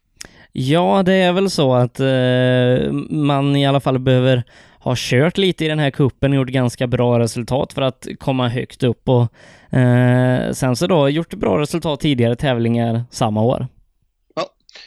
Ja, 0.52 1.02
det 1.02 1.14
är 1.14 1.32
väl 1.32 1.50
så 1.50 1.74
att 1.74 2.00
eh, 2.00 2.92
man 3.10 3.56
i 3.56 3.66
alla 3.66 3.80
fall 3.80 3.98
behöver 3.98 4.44
ha 4.80 4.94
kört 4.96 5.38
lite 5.38 5.64
i 5.64 5.68
den 5.68 5.78
här 5.78 5.90
kuppen 5.90 6.32
och 6.32 6.36
gjort 6.36 6.48
ganska 6.48 6.86
bra 6.86 7.18
resultat 7.18 7.72
för 7.72 7.82
att 7.82 8.06
komma 8.18 8.48
högt 8.48 8.82
upp 8.82 9.08
och 9.08 9.22
eh, 9.78 10.52
sen 10.52 10.76
så 10.76 10.86
då 10.86 11.08
gjort 11.08 11.34
bra 11.34 11.58
resultat 11.58 12.00
tidigare 12.00 12.36
tävlingar 12.36 13.04
samma 13.10 13.42
år. 13.42 13.66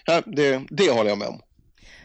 Ja, 0.06 0.22
det, 0.26 0.62
det 0.70 0.92
håller 0.92 1.10
jag 1.10 1.18
med 1.18 1.28
om. 1.28 1.40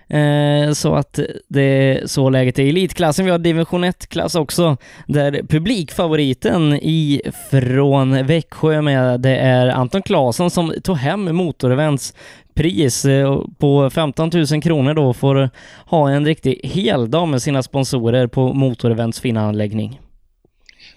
Eh, 0.08 0.72
så 0.72 0.94
att 0.94 1.18
det 1.48 1.62
är 1.62 2.06
så 2.06 2.30
läget 2.30 2.58
är 2.58 2.62
i 2.62 2.68
elitklassen. 2.68 3.24
Vi 3.24 3.30
har 3.30 3.38
division 3.38 3.84
1-klass 3.84 4.34
också, 4.34 4.76
där 5.06 5.42
publikfavoriten 5.48 6.72
i 6.72 7.22
från 7.50 8.26
Växjö 8.26 8.82
med 8.82 9.20
det 9.20 9.36
är 9.36 9.66
Anton 9.66 10.02
Claesson 10.02 10.50
som 10.50 10.74
tog 10.82 10.96
hem 10.96 11.36
Motorevents 11.36 12.14
pris 12.56 13.04
eh, 13.04 13.44
på 13.58 13.90
15 13.90 14.30
000 14.50 14.62
kronor 14.62 14.94
då 14.94 15.12
får 15.12 15.50
ha 15.86 16.10
en 16.10 16.24
riktig 16.26 16.60
heldag 16.64 17.28
med 17.28 17.42
sina 17.42 17.62
sponsorer 17.62 18.26
på 18.26 18.52
Motorevents 18.52 19.20
fina 19.20 19.40
anläggning. 19.40 20.00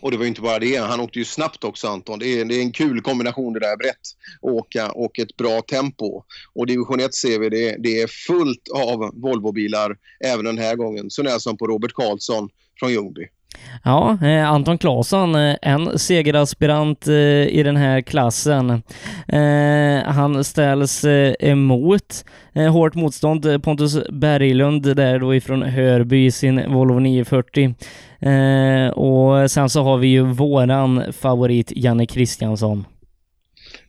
Och 0.02 0.12
det 0.12 0.18
var 0.18 0.26
inte 0.26 0.42
bara 0.42 0.60
det, 0.60 0.76
han 0.76 1.00
åkte 1.00 1.20
ju 1.20 1.26
snabbt 1.26 1.64
också 1.64 1.88
Anton. 1.88 2.20
Det 2.20 2.40
är, 2.40 2.46
det 2.46 2.56
är 2.56 2.62
en 2.62 2.72
kul 2.72 3.02
kombination 3.02 3.54
det 3.54 3.60
där 3.60 3.78
brett 3.78 3.96
åka 4.42 4.92
och 4.92 5.20
ett 5.20 5.38
bra 5.38 5.62
tempo. 5.62 6.24
Och 6.54 6.68
division 6.68 7.00
1 7.00 7.14
ser 7.14 7.40
vi 7.40 7.50
det, 7.50 7.76
det 7.80 8.02
är 8.02 8.08
fullt 8.08 8.70
av 8.76 9.12
Volvobilar 9.14 9.98
även 10.26 10.46
den 10.46 10.58
här 10.58 10.76
gången. 10.76 11.10
Så 11.10 11.24
när 11.24 11.40
som 11.40 11.58
på 11.58 11.68
Robert 11.68 11.94
Karlsson 11.94 12.50
från 12.80 12.92
Ljungby. 12.92 13.28
Ja, 13.84 14.18
eh, 14.22 14.52
Anton 14.52 14.78
Claesson, 14.78 15.36
eh, 15.36 15.56
en 15.62 16.00
segeraspirant 16.00 17.08
eh, 17.08 17.14
i 17.48 17.62
den 17.64 17.76
här 17.76 18.02
klassen. 18.02 18.84
Han 20.06 20.44
ställs 20.44 21.06
emot 21.40 22.26
hårt 22.72 22.96
motstånd, 22.96 23.64
Pontus 23.64 24.08
Berglund 24.10 24.96
där 24.96 25.20
då 25.20 25.36
ifrån 25.36 25.62
Hörby 25.62 26.32
sin 26.32 26.74
Volvo 26.74 27.00
940. 27.00 27.76
och 28.94 29.52
sen 29.52 29.70
så 29.70 29.84
har 29.84 29.98
vi 29.98 30.08
ju 30.08 30.22
våran 30.22 31.14
favorit 31.14 31.72
Janne 31.76 32.06
Kristiansson. 32.06 32.86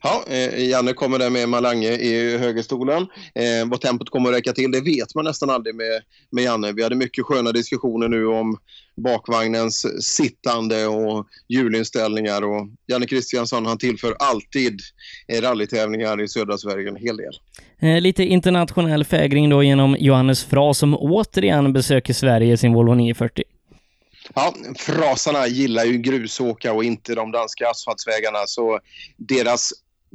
Ja, 0.02 0.24
eh, 0.26 0.68
Janne 0.68 0.92
kommer 0.92 1.18
där 1.18 1.30
med 1.30 1.48
Malange 1.48 1.88
i 1.88 2.38
högerstolen. 2.38 3.02
Eh, 3.34 3.68
vad 3.68 3.80
tempot 3.80 4.10
kommer 4.10 4.28
att 4.28 4.36
räcka 4.36 4.52
till, 4.52 4.70
det 4.70 4.80
vet 4.80 5.14
man 5.14 5.24
nästan 5.24 5.50
aldrig 5.50 5.74
med, 5.74 6.02
med 6.30 6.44
Janne. 6.44 6.72
Vi 6.72 6.82
hade 6.82 6.96
mycket 6.96 7.24
sköna 7.24 7.52
diskussioner 7.52 8.08
nu 8.08 8.26
om 8.26 8.58
bakvagnens 8.96 10.04
sittande 10.04 10.86
och 10.86 11.26
hjulinställningar. 11.48 12.42
Och 12.42 12.68
Janne 12.86 13.06
Kristiansson 13.06 13.66
han 13.66 13.78
tillför 13.78 14.16
alltid 14.18 14.80
eh, 15.28 15.40
rallytävlingar 15.40 16.22
i 16.22 16.28
södra 16.28 16.58
Sverige 16.58 16.88
en 16.88 16.96
hel 16.96 17.16
del. 17.16 17.32
Eh, 17.78 18.00
lite 18.00 18.24
internationell 18.24 19.04
fägring 19.04 19.50
då 19.50 19.62
genom 19.62 19.96
Johannes 20.00 20.44
Fra 20.44 20.74
som 20.74 20.94
återigen 20.94 21.72
besöker 21.72 22.12
Sverige 22.12 22.52
i 22.52 22.56
sin 22.56 22.72
Volvo 22.72 22.94
940. 22.94 23.44
Ja, 24.34 24.54
frasarna 24.78 25.46
gillar 25.46 25.84
ju 25.84 25.98
grusåka 25.98 26.72
och 26.72 26.84
inte 26.84 27.14
de 27.14 27.32
danska 27.32 27.68
asfaltsvägarna 27.68 28.38
så 28.46 28.80
deras 29.16 29.72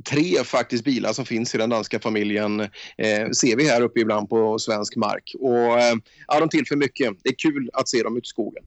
tre 0.10 0.44
faktiskt 0.44 0.84
bilar 0.84 1.14
som 1.14 1.26
finns 1.26 1.56
i 1.56 1.58
den 1.58 1.70
danska 1.70 2.00
familjen 2.00 2.60
eh, 2.60 3.30
ser 3.36 3.56
vi 3.56 3.70
här 3.70 3.82
uppe 3.82 4.00
ibland 4.00 4.30
på 4.30 4.60
svensk 4.60 4.96
mark. 4.96 5.36
Och 5.40 5.80
eh, 5.80 5.96
ja, 6.28 6.40
de 6.40 6.50
tillför 6.50 6.76
mycket. 6.76 7.14
Det 7.24 7.30
är 7.30 7.36
kul 7.38 7.70
att 7.74 7.90
se 7.90 8.04
dem 8.04 8.18
ute 8.18 8.26
i 8.26 8.28
skogen. 8.28 8.64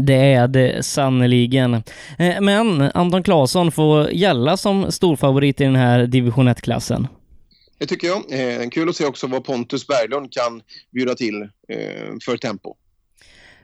Det 0.00 0.32
är 0.32 0.48
det 0.48 0.82
sannoliken. 0.86 1.74
Eh, 2.18 2.40
men 2.40 2.82
Anton 2.94 3.22
Claesson 3.22 3.72
får 3.72 4.10
gälla 4.10 4.56
som 4.56 4.92
storfavorit 4.92 5.60
i 5.60 5.64
den 5.64 5.76
här 5.76 6.06
division 6.06 6.48
1-klassen. 6.48 7.08
Det 7.78 7.86
tycker 7.86 8.08
jag. 8.08 8.24
Eh, 8.28 8.68
kul 8.68 8.88
att 8.88 8.96
se 8.96 9.04
också 9.04 9.26
vad 9.26 9.44
Pontus 9.44 9.86
Berglund 9.86 10.32
kan 10.32 10.62
bjuda 10.92 11.14
till 11.14 11.42
eh, 11.42 12.16
för 12.24 12.36
tempo. 12.36 12.74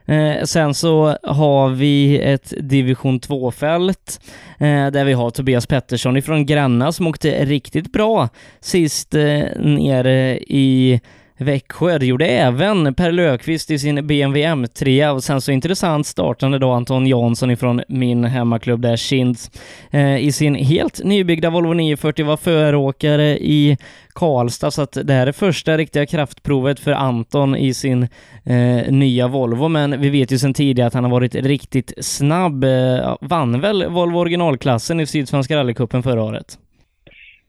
Eh, 0.07 0.43
sen 0.43 0.73
så 0.73 1.17
har 1.23 1.69
vi 1.69 2.19
ett 2.19 2.53
division 2.57 3.19
2-fält 3.19 4.21
eh, 4.59 4.87
där 4.87 5.05
vi 5.05 5.13
har 5.13 5.29
Tobias 5.29 5.67
Pettersson 5.67 6.17
ifrån 6.17 6.45
Gränna 6.45 6.91
som 6.91 7.07
åkte 7.07 7.45
riktigt 7.45 7.91
bra 7.91 8.29
sist 8.59 9.13
eh, 9.13 9.43
nere 9.59 10.37
i 10.37 11.01
Växjö. 11.37 11.97
Det 11.97 12.05
gjorde 12.05 12.25
även 12.25 12.93
Per 12.93 13.11
Löfqvist 13.11 13.71
i 13.71 13.79
sin 13.79 14.07
BMW 14.07 14.45
M3 14.45 15.09
och 15.09 15.23
sen 15.23 15.41
så 15.41 15.51
intressant 15.51 16.07
startande 16.07 16.59
då 16.59 16.71
Anton 16.71 17.07
Jansson 17.07 17.51
ifrån 17.51 17.81
min 17.87 18.23
hemmaklubb 18.23 18.81
där, 18.81 18.97
Kinds, 18.97 19.51
eh, 19.91 20.17
i 20.17 20.31
sin 20.31 20.55
helt 20.55 21.03
nybyggda 21.03 21.49
Volvo 21.49 21.73
940 21.73 22.25
var 22.25 22.37
föråkare 22.37 23.37
i 23.37 23.77
Karlstad 24.13 24.71
så 24.71 24.81
att 24.81 24.97
det 25.03 25.13
här 25.13 25.27
är 25.27 25.31
första 25.31 25.77
riktiga 25.77 26.05
kraftprovet 26.05 26.79
för 26.79 26.91
Anton 26.91 27.55
i 27.55 27.73
sin 27.73 28.07
eh, 28.43 28.91
nya 28.91 29.27
Volvo 29.27 29.67
men 29.67 30.01
vi 30.01 30.09
vet 30.09 30.31
ju 30.31 30.39
sedan 30.39 30.53
tidigare 30.53 30.87
att 30.87 30.93
han 30.93 31.03
har 31.03 31.11
varit 31.11 31.35
riktigt 31.35 31.93
snabb. 32.01 32.63
Eh, 32.63 33.15
vann 33.21 33.61
väl 33.61 33.89
Volvo 33.89 34.19
originalklassen 34.19 34.99
i 34.99 35.05
Sydsvenska 35.05 35.57
rallycupen 35.57 36.03
förra 36.03 36.23
året? 36.23 36.57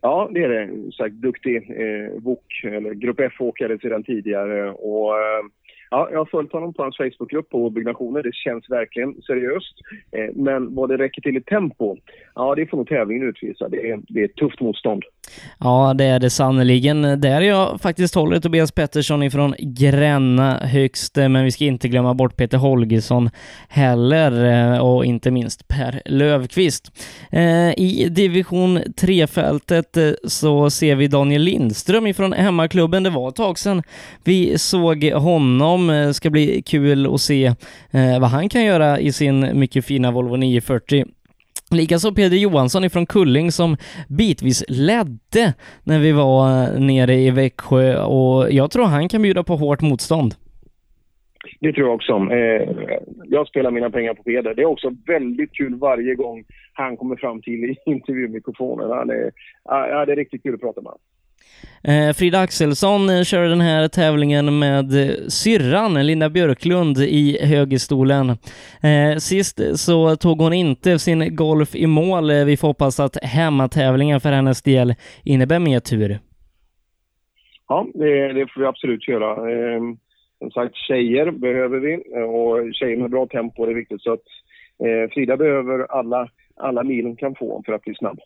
Ja, 0.00 0.30
det 0.32 0.44
är 0.44 0.48
det. 0.48 0.92
Sagt, 0.92 1.14
duktig 1.14 1.56
eh, 1.56 2.22
VOK, 2.22 2.64
eller 2.64 2.94
Grupp 2.94 3.20
F-åkare 3.20 3.78
sedan 3.78 4.04
tidigare. 4.04 4.70
Och, 4.70 5.18
eh, 5.18 5.44
Ja, 5.90 6.08
jag 6.12 6.18
har 6.18 6.24
följt 6.24 6.52
honom 6.52 6.74
på 6.74 6.82
hans 6.82 6.96
Facebookgrupp 6.96 7.48
på 7.48 7.70
byggnationer. 7.70 8.22
Det 8.22 8.34
känns 8.34 8.70
verkligen 8.70 9.22
seriöst. 9.22 9.74
Eh, 10.12 10.34
men 10.34 10.74
vad 10.74 10.88
det 10.88 10.96
räcker 10.96 11.22
till 11.22 11.36
i 11.36 11.40
tempo, 11.40 11.96
ja 12.34 12.54
det 12.54 12.66
får 12.66 12.76
nog 12.76 12.88
tävlingen 12.88 13.28
utvisa. 13.28 13.68
Det 13.68 13.90
är, 13.90 14.00
det 14.08 14.20
är 14.20 14.24
ett 14.24 14.36
tufft 14.36 14.60
motstånd. 14.60 15.02
Ja, 15.60 15.94
det 15.94 16.04
är 16.04 16.18
det 16.18 16.30
sannerligen. 16.30 17.20
Där 17.20 17.40
jag 17.40 17.80
faktiskt 17.80 18.14
håller 18.14 18.40
Tobias 18.40 18.72
Pettersson 18.72 19.22
ifrån 19.22 19.54
Gränna 19.58 20.58
högst, 20.58 21.18
eh, 21.18 21.28
men 21.28 21.44
vi 21.44 21.50
ska 21.50 21.64
inte 21.64 21.88
glömma 21.88 22.14
bort 22.14 22.36
Peter 22.36 22.58
Holgersson 22.58 23.30
heller 23.68 24.44
eh, 24.44 24.78
och 24.78 25.04
inte 25.04 25.30
minst 25.30 25.68
Per 25.68 26.02
Lövqvist. 26.04 26.92
Eh, 27.30 27.70
I 27.70 28.08
division 28.10 28.78
3-fältet 28.78 29.96
så 30.24 30.70
ser 30.70 30.94
vi 30.94 31.08
Daniel 31.08 31.42
Lindström 31.42 32.06
ifrån 32.06 32.32
hemmaklubben. 32.32 33.02
Det 33.02 33.10
var 33.10 33.28
ett 33.28 33.36
tag 33.36 33.58
sedan 33.58 33.82
vi 34.24 34.58
såg 34.58 35.04
honom 35.04 35.86
Det 35.86 36.14
ska 36.14 36.30
bli 36.30 36.62
kul 36.62 37.14
att 37.14 37.20
se 37.20 37.54
vad 38.20 38.30
han 38.30 38.48
kan 38.48 38.64
göra 38.64 39.00
i 39.00 39.12
sin 39.12 39.58
mycket 39.58 39.84
fina 39.84 40.10
Volvo 40.10 40.36
940. 40.36 41.04
Likaså 41.70 42.14
Peder 42.14 42.36
Johansson 42.36 42.84
ifrån 42.84 43.06
Kulling 43.06 43.52
som 43.52 43.76
bitvis 44.08 44.64
ledde 44.68 45.54
när 45.84 45.98
vi 45.98 46.12
var 46.12 46.62
eh, 46.62 46.80
nere 46.80 47.14
i 47.14 47.30
Växjö 47.30 48.02
och 48.02 48.52
jag 48.52 48.70
tror 48.70 48.84
han 48.84 49.08
kan 49.08 49.22
bjuda 49.22 49.44
på 49.44 49.56
hårt 49.56 49.82
motstånd. 49.82 50.34
Det 51.60 51.72
tror 51.72 51.86
jag 51.86 51.94
också. 51.94 52.12
Eh, 52.12 52.68
jag 53.24 53.48
spelar 53.48 53.70
mina 53.70 53.90
pengar 53.90 54.14
på 54.14 54.22
Peder. 54.22 54.54
Det 54.54 54.62
är 54.62 54.66
också 54.66 54.90
väldigt 55.06 55.52
kul 55.52 55.74
varje 55.74 56.14
gång 56.14 56.44
han 56.72 56.96
kommer 56.96 57.16
fram 57.16 57.42
till 57.42 57.76
intervjumikrofonen. 57.86 58.90
Han 58.90 59.10
är, 59.10 59.32
ja, 59.64 60.06
det 60.06 60.12
är 60.12 60.16
riktigt 60.16 60.42
kul 60.42 60.54
att 60.54 60.60
prata 60.60 60.80
med 60.80 60.86
honom. 60.86 61.00
Eh, 61.84 62.12
Frida 62.12 62.40
Axelsson 62.40 63.10
eh, 63.10 63.22
kör 63.22 63.48
den 63.48 63.60
här 63.60 63.88
tävlingen 63.88 64.58
med 64.58 65.02
eh, 65.02 65.14
syrran 65.28 66.06
Linda 66.06 66.30
Björklund 66.30 66.98
i 66.98 67.46
högerstolen. 67.46 68.36
Sist 69.18 69.60
så 69.78 70.16
tog 70.16 70.40
hon 70.40 70.52
inte 70.52 70.98
sin 70.98 71.36
golf 71.36 71.74
i 71.74 71.86
mål. 71.86 72.30
Vi 72.30 72.56
får 72.56 72.68
hoppas 72.68 73.00
att 73.00 73.24
hemmatävlingen 73.24 74.20
för 74.20 74.32
hennes 74.32 74.62
del 74.62 74.94
innebär 75.24 75.58
mer 75.58 75.80
tur. 75.80 76.18
Ja, 77.68 77.86
det, 77.94 78.32
det 78.32 78.46
får 78.54 78.60
vi 78.60 78.66
absolut 78.66 79.08
göra. 79.08 79.50
Ehm, 79.50 79.96
som 80.38 80.50
sagt, 80.50 80.76
tjejer 80.76 81.30
behöver 81.30 81.78
vi 81.78 81.96
och 82.24 82.74
tjejer 82.74 82.96
med 82.96 83.10
bra 83.10 83.26
tempo 83.26 83.64
är 83.64 83.74
viktigt. 83.74 84.02
Så 84.02 84.12
att 84.12 84.24
Frida 85.14 85.36
behöver 85.36 85.92
alla, 85.92 86.28
alla 86.56 86.84
mil 86.84 87.04
hon 87.04 87.16
kan 87.16 87.34
få 87.34 87.62
för 87.66 87.72
att 87.72 87.82
bli 87.82 87.94
snabb. 87.94 88.18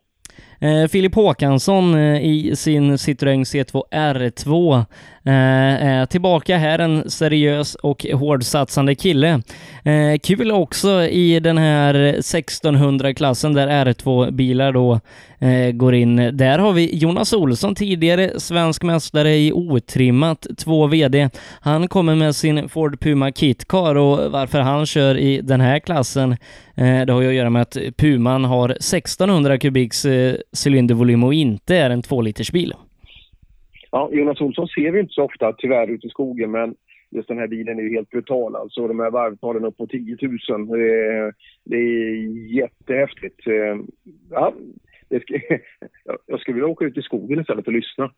Eh, 0.63 0.89
Filip 0.89 1.15
Håkansson 1.15 1.95
eh, 1.95 2.25
i 2.25 2.57
sin 2.57 2.97
Citroën 2.97 3.45
C2 3.45 3.83
R2 3.91 4.85
är 5.25 6.07
tillbaka 6.07 6.57
här, 6.57 6.79
en 6.79 7.11
seriös 7.11 7.75
och 7.75 8.07
hårdsatsande 8.13 8.95
kille. 8.95 9.43
Eh, 9.85 10.19
kul 10.23 10.53
också 10.53 11.03
i 11.03 11.41
den 11.41 11.59
här 11.59 11.95
1600-klassen 11.95 13.55
där 13.55 13.85
R2-bilar 13.85 14.73
då 14.73 15.01
eh, 15.39 15.73
går 15.73 15.95
in. 15.95 16.17
Där 16.17 16.59
har 16.59 16.73
vi 16.73 16.97
Jonas 16.97 17.33
Olsson, 17.33 17.75
tidigare 17.75 18.41
svensk 18.41 18.83
mästare 18.83 19.37
i 19.37 19.53
otrimmat 19.53 20.47
2 20.59 20.87
VD. 20.87 21.29
Han 21.61 21.89
kommer 21.89 22.15
med 22.15 22.37
sin 22.37 22.69
Ford 22.69 23.01
Puma 23.01 23.33
Kitcar 23.33 23.95
och 23.95 24.33
varför 24.33 24.61
han 24.61 24.87
kör 24.87 25.19
i 25.19 25.41
den 25.41 25.61
här 25.61 25.79
klassen 25.79 26.37
det 26.75 27.13
har 27.13 27.21
ju 27.21 27.29
att 27.29 27.35
göra 27.35 27.51
med 27.51 27.63
att 27.63 27.77
Puman 27.97 28.45
har 28.45 28.69
1600 28.69 29.59
kubiks 29.59 30.07
cylindervolym 30.65 31.25
och 31.25 31.35
inte 31.35 31.77
är 31.77 31.91
en 31.91 32.03
2 32.03 32.21
liters 32.21 32.53
bil. 32.53 32.75
Ja, 33.91 34.11
Jonas 34.13 34.41
Olsson 34.41 34.69
ser 34.69 34.91
vi 34.91 35.01
inte 35.01 35.13
så 35.13 35.23
ofta 35.23 35.53
tyvärr 35.53 35.91
ute 35.91 36.07
i 36.07 36.11
skogen 36.11 36.51
men 36.51 36.75
just 37.11 37.29
den 37.29 37.39
här 37.39 37.49
bilen 37.49 37.79
är 37.79 37.83
ju 37.83 37.95
helt 37.95 38.11
brutal 38.11 38.57
alltså. 38.57 38.89
De 38.89 39.01
här 39.01 39.11
varvtalen 39.11 39.65
upp 39.65 39.77
på 39.77 39.87
10 39.87 40.17
000. 40.21 40.39
Det 41.65 41.77
är, 41.77 42.55
jättehäftigt. 42.55 43.47
Eh, 43.47 43.77
Ja, 44.31 44.55
jag 46.27 46.41
skulle 46.41 46.55
vilja 46.55 46.69
åka 46.69 46.85
ut 46.85 46.99
i 46.99 47.03
skogen 47.03 47.41
istället 47.41 47.67
och 47.67 47.73
lyssna. 47.73 48.11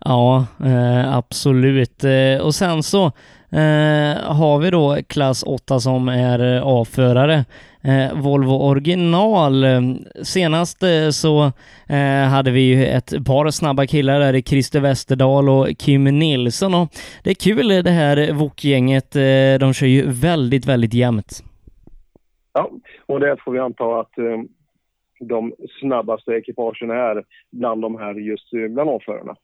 Ja, 0.00 0.46
eh, 0.64 1.16
absolut. 1.16 2.04
Eh, 2.04 2.46
och 2.46 2.54
sen 2.54 2.82
så 2.82 3.04
eh, 3.52 4.32
har 4.36 4.58
vi 4.58 4.70
då 4.70 4.96
klass 5.08 5.42
8 5.42 5.80
som 5.80 6.08
är 6.08 6.56
eh, 6.56 6.62
avförare. 6.62 7.34
Eh, 7.34 7.44
Eh, 7.84 8.22
Volvo 8.22 8.52
original. 8.52 9.64
Eh, 9.64 9.80
senast 10.22 10.82
eh, 10.82 11.08
så 11.10 11.44
eh, 11.88 12.28
hade 12.28 12.50
vi 12.50 12.60
ju 12.60 12.86
ett 12.86 13.26
par 13.26 13.50
snabba 13.50 13.86
killar 13.86 14.20
där 14.20 14.34
i 14.34 14.42
Christer 14.42 14.80
Westerdahl 14.80 15.48
och 15.48 15.68
Kim 15.78 16.04
Nilsson 16.04 16.74
och 16.74 16.88
det 17.24 17.30
är 17.30 17.34
kul 17.34 17.70
eh, 17.70 17.78
det 17.78 17.90
här 17.90 18.32
Wok-gänget. 18.32 19.16
Eh, 19.16 19.58
de 19.60 19.74
kör 19.74 19.86
ju 19.86 20.02
väldigt, 20.06 20.66
väldigt 20.66 20.94
jämnt. 20.94 21.44
Ja, 22.52 22.70
och 23.06 23.20
det 23.20 23.36
får 23.44 23.52
vi 23.52 23.58
anta 23.58 24.00
att 24.00 24.18
eh, 24.18 24.40
de 25.20 25.52
snabbaste 25.80 26.32
ekipagen 26.32 26.90
är 26.90 27.24
bland 27.52 27.82
de 27.82 27.98
här 27.98 28.14
just 28.14 28.50
bland 28.50 28.90
avförarna. 28.90 29.36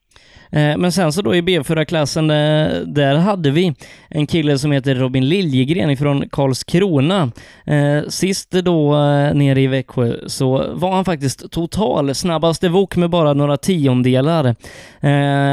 Eh, 0.51 0.77
men 0.77 0.91
sen 0.91 1.13
så 1.13 1.21
då 1.21 1.35
i 1.35 1.41
B4-klassen, 1.41 2.29
eh, 2.29 2.69
där 2.85 3.15
hade 3.15 3.51
vi 3.51 3.73
en 4.09 4.27
kille 4.27 4.57
som 4.57 4.71
heter 4.71 4.95
Robin 4.95 5.29
Liljegren 5.29 5.89
ifrån 5.89 6.29
Karlskrona. 6.29 7.31
Eh, 7.65 8.03
sist 8.07 8.51
då 8.51 8.91
nere 9.33 9.61
i 9.61 9.67
Växjö 9.67 10.13
så 10.27 10.65
var 10.73 10.91
han 10.91 11.05
faktiskt 11.05 11.51
total 11.51 12.15
snabbaste 12.15 12.69
vok 12.69 12.95
med 12.95 13.09
bara 13.09 13.33
några 13.33 13.57
tiondelar. 13.57 14.55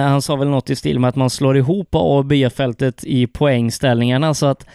Han 0.08 0.22
sa 0.22 0.36
väl 0.36 0.48
något 0.48 0.70
i 0.70 0.76
stil 0.76 0.98
med 0.98 1.08
att 1.08 1.16
man 1.16 1.30
slår 1.30 1.56
ihop 1.56 1.94
A 1.94 1.98
och 1.98 2.24
B-fältet 2.24 3.04
i 3.04 3.26
poängställningarna 3.26 4.34
så 4.34 4.46
att 4.46 4.66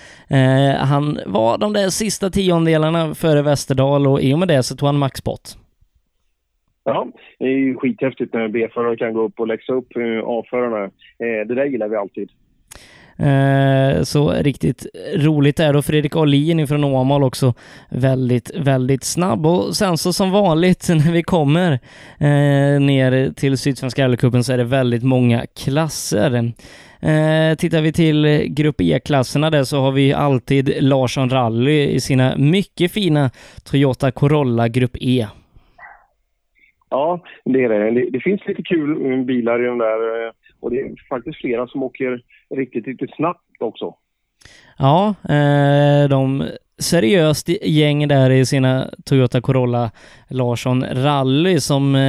han 0.80 1.20
var 1.26 1.58
de 1.58 1.74
där 1.74 1.90
sista 1.90 2.30
tiondelarna 2.30 3.16
före 3.16 3.42
Västerdal 3.42 4.08
och 4.08 4.22
i 4.22 4.34
och 4.34 4.40
med 4.40 4.48
det 4.48 4.64
så 4.64 4.76
tog 4.76 4.88
han 4.88 4.98
maxpott. 4.98 5.58
Ja, 6.94 7.08
det 7.40 7.46
är 7.46 7.58
ju 7.58 7.76
skithäftigt 7.76 8.34
när 8.34 8.48
B-förare 8.48 8.98
kan 8.98 9.14
gå 9.14 9.22
upp 9.22 9.40
och 9.40 9.48
läxa 9.48 9.74
upp 9.74 9.96
eh, 9.96 10.24
A-förarna. 10.26 10.84
Eh, 10.84 11.48
det 11.48 11.56
där 11.56 11.66
gillar 11.66 11.88
vi 11.88 11.96
alltid. 11.96 12.30
Eh, 13.18 14.04
Så 14.04 14.32
riktigt 14.32 14.86
roligt 15.16 15.60
är 15.60 15.74
det. 15.74 15.80
Och 15.80 15.86
Fredrik 15.86 16.16
Ahlin 16.16 16.68
från 16.68 16.84
Åmål 16.84 17.24
också 17.24 17.54
väldigt, 17.90 18.52
väldigt 18.56 19.04
snabb. 19.04 19.46
Och 19.46 19.76
sen 19.76 19.98
så 19.98 20.14
som 20.14 20.32
vanligt 20.32 20.90
när 20.90 21.12
vi 21.12 21.24
kommer 21.24 21.80
ner 22.80 23.34
till 23.34 23.58
Sydsvenska 23.58 24.04
rallycupen 24.04 24.44
så 24.44 24.54
är 24.54 24.58
det 24.58 24.64
väldigt 24.64 25.04
många 25.04 25.46
klasser. 25.64 26.54
Eh, 27.02 27.56
tittar 27.56 27.82
vi 27.82 27.92
till 27.94 28.26
Grupp 28.48 28.82
E-klasserna 28.82 29.50
där 29.50 29.64
så 29.64 29.80
har 29.80 29.92
vi 29.92 30.14
alltid 30.14 30.84
Larsson 30.84 31.30
Rally 31.30 31.90
i 31.90 32.00
sina 32.00 32.38
mycket 32.38 32.92
fina 32.92 33.32
Toyota 33.64 34.12
Corolla 34.12 34.68
Grupp 34.68 34.98
E. 35.02 35.28
Ja, 36.90 37.24
det 37.46 37.64
är 37.64 37.70
det. 37.70 37.92
Det, 37.92 38.10
det 38.10 38.20
finns 38.20 38.48
lite 38.48 38.64
kul 38.64 39.06
mm, 39.06 39.26
bilar 39.26 39.64
i 39.64 39.66
de 39.66 39.78
där 39.78 40.26
eh, 40.26 40.32
och 40.60 40.72
det 40.72 40.80
är 40.80 41.08
faktiskt 41.10 41.38
flera 41.38 41.68
som 41.68 41.84
åker 41.84 42.22
riktigt, 42.56 42.88
riktigt 42.88 43.16
snabbt 43.16 43.42
också. 43.60 43.96
Ja, 44.78 45.16
eh, 45.30 46.10
de 46.10 46.50
seriöst 46.80 47.50
gäng 47.62 48.08
där 48.08 48.30
i 48.30 48.46
sina 48.46 48.90
Toyota 49.06 49.42
Corolla 49.42 49.92
Larsson 50.28 50.86
Rally 50.92 51.60
som 51.60 51.96
eh, 51.96 52.02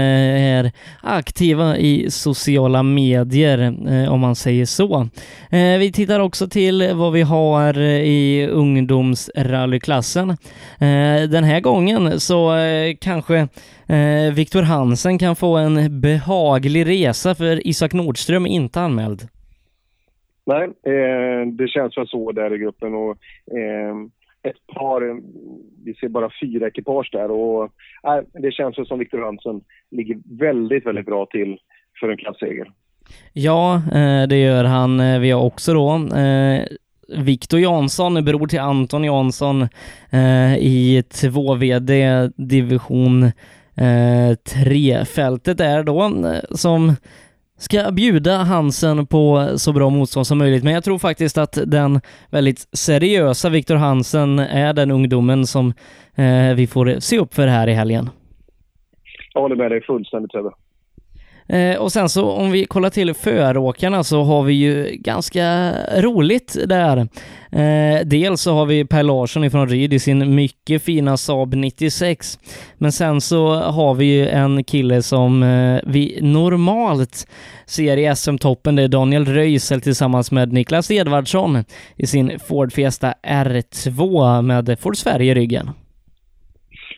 är 0.56 0.72
aktiva 1.02 1.76
i 1.76 2.11
sociala 2.11 2.83
medier 2.83 3.59
eh, 3.88 4.12
om 4.12 4.20
man 4.20 4.35
säger 4.35 4.64
så. 4.64 5.00
Eh, 5.50 5.78
vi 5.78 5.92
tittar 5.94 6.20
också 6.20 6.48
till 6.48 6.90
vad 6.94 7.12
vi 7.12 7.22
har 7.22 7.78
i 7.80 8.46
ungdomsrallyklassen. 8.46 10.37
Den 11.30 11.44
här 11.44 11.61
gången 11.61 12.20
så 12.20 12.52
kanske 13.00 13.48
Viktor 14.35 14.62
Hansen 14.62 15.18
kan 15.18 15.37
få 15.37 15.56
en 15.56 16.00
behaglig 16.00 16.88
resa 16.88 17.35
för 17.35 17.66
Isak 17.66 17.92
Nordström 17.92 18.46
är 18.46 18.50
inte 18.50 18.80
anmäld. 18.80 19.28
Nej, 20.50 20.64
eh, 20.64 21.46
det 21.46 21.68
känns 21.68 21.98
väl 21.98 22.09
så 22.09 22.33
där 22.33 22.54
i 22.54 22.59
gruppen 22.59 22.94
och 22.94 23.11
eh, 23.59 23.94
ett 24.42 24.66
par, 24.74 25.20
vi 25.85 25.94
ser 25.94 26.09
bara 26.09 26.31
fyra 26.42 26.68
ekipage 26.68 27.09
där 27.12 27.31
och 27.31 27.64
äh, 28.05 28.24
det 28.33 28.53
känns 28.53 28.79
väl 28.79 28.87
som 28.87 28.98
Viktor 28.98 29.18
Hansen 29.18 29.61
ligger 29.90 30.18
väldigt, 30.38 30.87
väldigt 30.87 31.07
bra 31.07 31.26
till 31.26 31.59
för 32.00 32.09
en 32.09 32.16
klassseger. 32.16 32.72
Ja, 33.33 33.74
eh, 33.74 34.29
det 34.29 34.37
gör 34.37 34.64
han. 34.64 35.00
Eh, 35.00 35.20
vi 35.20 35.31
har 35.31 35.42
också 35.42 35.74
då 35.74 36.16
eh, 36.16 36.62
Viktor 37.18 37.61
Jansson, 37.61 38.24
bror 38.24 38.46
till 38.46 38.61
Anton 38.61 39.05
Jansson 39.05 39.68
i 40.59 41.00
2VD 41.00 42.33
division 42.37 43.31
3-fältet 43.76 45.59
där 45.59 45.83
då 45.83 46.12
som 46.50 46.96
ska 47.61 47.92
bjuda 47.92 48.37
Hansen 48.37 49.07
på 49.07 49.49
så 49.57 49.73
bra 49.73 49.90
motstånd 49.90 50.27
som 50.27 50.38
möjligt. 50.38 50.64
Men 50.64 50.73
jag 50.73 50.85
tror 50.85 50.99
faktiskt 50.99 51.38
att 51.38 51.59
den 51.66 52.01
väldigt 52.31 52.68
seriösa 52.73 53.49
Viktor 53.49 53.75
Hansen 53.75 54.38
är 54.38 54.73
den 54.73 54.90
ungdomen 54.90 55.46
som 55.46 55.73
eh, 56.14 56.55
vi 56.57 56.66
får 56.66 57.01
se 57.01 57.18
upp 57.18 57.35
för 57.35 57.46
här 57.46 57.68
i 57.68 57.73
helgen. 57.73 58.11
Jag 59.35 59.40
håller 59.40 59.57
med 59.57 59.70
dig 59.70 59.83
fullständigt 59.83 60.33
Sebbe. 60.33 60.51
Eh, 61.53 61.77
och 61.77 61.93
sen 61.93 62.09
så 62.09 62.31
om 62.31 62.51
vi 62.51 62.65
kollar 62.65 62.91
till 62.91 63.15
föråkarna 63.15 64.05
så 64.05 64.23
har 64.23 64.43
vi 64.43 64.53
ju 64.53 64.97
ganska 64.99 65.73
roligt 65.97 66.57
där. 66.67 66.97
Eh, 67.53 68.01
dels 68.05 68.41
så 68.41 68.55
har 68.55 68.67
vi 68.67 68.85
Per 68.85 69.03
Larsson 69.03 69.45
ifrån 69.45 69.69
Ryd 69.69 69.93
i 69.93 69.99
sin 69.99 70.35
mycket 70.35 70.83
fina 70.83 71.17
Saab 71.17 71.55
96. 71.55 72.39
Men 72.79 72.93
sen 72.93 73.21
så 73.21 73.55
har 73.55 73.95
vi 73.95 74.05
ju 74.05 74.29
en 74.29 74.65
kille 74.65 75.03
som 75.03 75.43
eh, 75.43 75.81
vi 75.87 76.19
normalt 76.23 77.27
ser 77.67 77.97
i 77.97 78.17
SM-toppen. 78.17 78.77
Det 78.77 78.83
är 78.83 78.89
Daniel 78.89 79.25
Röisel 79.25 79.81
tillsammans 79.81 80.31
med 80.31 80.53
Niklas 80.53 80.91
Edvardsson 80.91 81.65
i 81.97 82.07
sin 82.07 82.39
Ford 82.49 82.73
Fiesta 82.73 83.15
R2 83.27 84.43
med 84.43 84.79
Ford 84.81 84.97
Sverige 84.97 85.33
i 85.33 85.35
ryggen. 85.35 85.71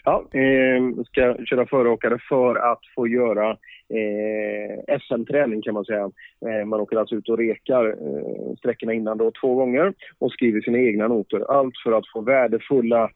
Ja, 0.05 0.25
eh, 0.33 1.05
ska 1.07 1.37
köra 1.45 1.67
föråkare 1.67 2.19
för 2.29 2.73
att 2.73 2.81
få 2.95 3.09
göra 3.09 3.51
eh, 3.89 4.99
SM-träning 5.01 5.63
kan 5.63 5.75
man 5.75 5.85
säga. 5.85 6.11
Eh, 6.47 6.67
man 6.67 6.81
åker 6.81 6.97
alltså 6.97 7.15
ut 7.15 7.29
och 7.29 7.39
rekar 7.39 7.87
eh, 7.87 8.57
sträckorna 8.59 8.93
innan 8.93 9.19
då 9.19 9.33
två 9.41 9.55
gånger 9.55 9.95
och 10.19 10.33
skriver 10.33 10.61
sina 10.61 10.79
egna 10.79 11.09
noter. 11.09 11.59
Allt 11.59 11.75
för 11.85 11.93
att 11.93 12.05
få 12.13 12.21
värdefulla 12.21 13.11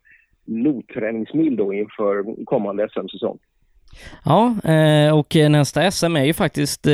notträningsmil 0.45 1.57
då 1.57 1.73
inför 1.73 2.45
kommande 2.45 2.89
SM-säsong. 2.89 3.39
Ja, 4.25 4.57
eh, 4.65 5.19
och 5.19 5.37
nästa 5.51 5.91
SM 5.91 6.17
är 6.17 6.25
ju 6.25 6.33
faktiskt, 6.33 6.87
eh, 6.87 6.93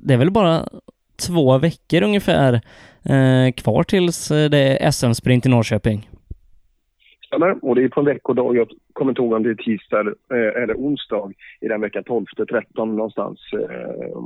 det 0.00 0.14
är 0.14 0.18
väl 0.18 0.30
bara 0.30 0.68
två 1.26 1.58
veckor 1.58 2.02
ungefär 2.02 2.52
eh, 3.04 3.52
kvar 3.56 3.82
tills 3.82 4.30
eh, 4.30 4.50
det 4.50 4.58
är 4.58 4.90
SM-sprint 4.90 5.46
i 5.46 5.48
Norrköping. 5.48 6.08
Stämmer. 7.28 7.64
Och 7.64 7.74
det 7.74 7.84
är 7.84 7.88
på 7.88 8.00
en 8.00 8.06
veckodag. 8.06 8.56
Jag 8.56 8.68
kommer 8.92 9.10
inte 9.10 9.22
ihåg 9.22 9.32
om 9.32 9.42
det 9.42 9.50
är 9.50 9.54
tisdag 9.54 10.00
eller, 10.00 10.70
eh, 10.70 10.76
onsdag 10.76 11.32
i 11.60 11.68
den 11.68 11.80
veckan 11.80 12.04
12, 12.04 12.24
13 12.50 12.96
någonstans. 12.96 13.38
Eh, 13.52 14.18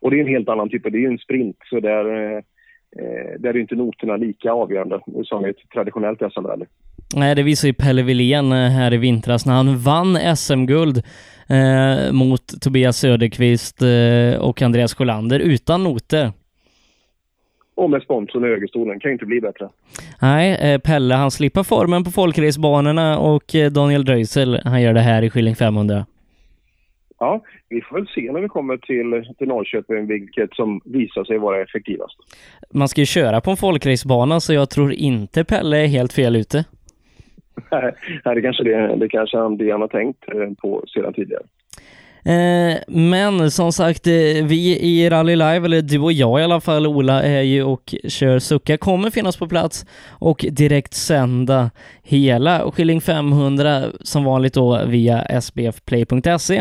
och 0.00 0.10
det 0.10 0.16
är 0.16 0.20
en 0.20 0.34
helt 0.36 0.48
annan 0.48 0.68
typ. 0.68 0.82
Det 0.82 0.98
är 0.98 1.00
ju 1.00 1.06
en 1.06 1.18
sprint 1.18 1.56
så 1.70 1.80
där, 1.80 2.04
eh, 2.36 2.40
där 3.38 3.50
är 3.50 3.56
inte 3.56 3.74
noterna 3.74 4.16
lika 4.16 4.52
avgörande 4.52 5.00
som 5.24 5.46
i 5.46 5.50
ett 5.50 5.70
traditionellt 5.74 6.22
SM-rally. 6.22 6.66
Nej, 7.16 7.34
det 7.34 7.42
visar 7.42 7.68
ju 7.68 7.74
Pelle 7.74 8.02
Wilén 8.02 8.52
här 8.52 8.92
i 8.94 8.96
vintras 8.96 9.46
när 9.46 9.54
han 9.54 9.78
vann 9.78 10.36
SM-guld 10.36 11.02
eh, 11.48 12.12
mot 12.12 12.60
Tobias 12.60 12.96
Söderqvist 12.96 13.82
eh, 13.82 14.48
och 14.48 14.62
Andreas 14.62 14.94
Sjölander 14.94 15.40
utan 15.40 15.84
noter. 15.84 16.32
Och 17.78 17.90
med 17.90 18.02
sponsorn 18.02 18.44
i 18.44 18.48
högerstolen. 18.48 19.00
Kan 19.00 19.08
ju 19.08 19.12
inte 19.12 19.26
bli 19.26 19.40
bättre. 19.40 19.68
Nej, 20.22 20.72
eh, 20.72 20.78
Pelle 20.80 21.14
han 21.14 21.30
slipper 21.30 21.62
formen 21.62 22.04
på 22.04 22.10
folkracebanorna 22.10 23.18
och 23.18 23.54
eh, 23.54 23.70
Daniel 23.70 24.04
Dröisel 24.04 24.60
han 24.64 24.82
gör 24.82 24.94
det 24.94 25.00
här 25.00 25.22
i 25.22 25.30
Skilling 25.30 25.56
500. 25.56 26.06
ja, 27.18 27.40
vi 27.68 27.80
får 27.80 27.96
väl 27.96 28.06
se 28.14 28.32
när 28.32 28.40
vi 28.40 28.48
kommer 28.48 28.76
till, 28.76 29.34
till 29.38 29.48
Norrköping 29.48 30.06
vilket 30.06 30.54
som 30.54 30.80
visar 30.84 31.24
sig 31.24 31.38
vara 31.38 31.62
effektivast. 31.62 32.16
Man 32.70 32.88
ska 32.88 33.00
ju 33.00 33.06
köra 33.06 33.40
på 33.40 33.50
en 33.50 33.56
folkracebana 33.56 34.40
så 34.40 34.52
jag 34.54 34.70
tror 34.70 34.92
inte 34.92 35.44
Pelle 35.44 35.76
är 35.76 35.86
helt 35.86 36.12
fel 36.12 36.36
ute. 36.36 36.64
Nej, 38.24 38.34
det 38.34 38.42
kanske 38.42 38.64
det, 38.64 38.96
det 38.96 39.08
kanske 39.08 39.38
han, 39.38 39.56
det 39.56 39.70
han 39.70 39.80
har 39.80 39.88
tänkt 39.88 40.24
eh, 40.28 40.50
på 40.62 40.84
sedan 40.86 41.12
tidigare. 41.12 41.42
Eh, 42.24 42.78
men 42.88 43.50
som 43.50 43.72
sagt, 43.72 44.06
eh, 44.06 44.12
vi 44.44 44.78
i 44.78 45.10
Rally 45.10 45.36
Live, 45.36 45.64
eller 45.64 45.82
du 45.82 45.98
och 45.98 46.12
jag 46.12 46.40
i 46.40 46.42
alla 46.42 46.60
fall, 46.60 46.86
Ola, 46.86 47.22
är 47.22 47.42
ju 47.42 47.62
och 47.62 47.94
kör 48.08 48.38
Sucka, 48.38 48.76
kommer 48.76 49.10
finnas 49.10 49.36
på 49.36 49.48
plats 49.48 49.86
och 50.08 50.46
direkt 50.50 50.94
sända 50.94 51.70
hela 52.02 52.70
Skilling 52.70 53.00
500 53.00 53.84
som 54.00 54.24
vanligt 54.24 54.54
då 54.54 54.84
via 54.86 55.40
sbfplay.se. 55.40 56.56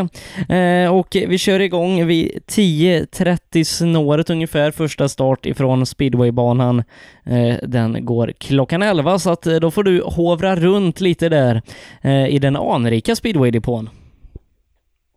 Eh, 0.55 0.93
och 0.93 1.17
vi 1.27 1.37
kör 1.37 1.59
igång 1.59 2.07
vid 2.07 2.31
10.30 2.47 3.63
snåret 3.63 4.29
ungefär, 4.29 4.71
första 4.71 5.09
start 5.09 5.45
ifrån 5.45 5.85
speedwaybanan. 5.85 6.83
Den 7.63 8.05
går 8.05 8.33
klockan 8.37 8.83
11 8.83 9.19
så 9.19 9.29
att 9.29 9.41
då 9.41 9.71
får 9.71 9.83
du 9.83 10.01
hovra 10.01 10.55
runt 10.55 11.01
lite 11.01 11.29
där 11.29 11.61
i 12.29 12.39
den 12.39 12.55
anrika 12.55 13.15
speedwaydepån. 13.15 13.89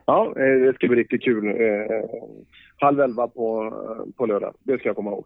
Ja, 0.06 0.32
det 0.36 0.74
ska 0.74 0.88
bli 0.88 0.96
riktigt 0.96 1.22
kul. 1.22 1.46
Eh, 1.46 1.96
halv 2.80 3.00
elva 3.00 3.28
på, 3.28 3.74
på 4.16 4.26
lördag. 4.26 4.54
Det 4.62 4.78
ska 4.78 4.88
jag 4.88 4.96
komma 4.96 5.10
ihåg. 5.10 5.24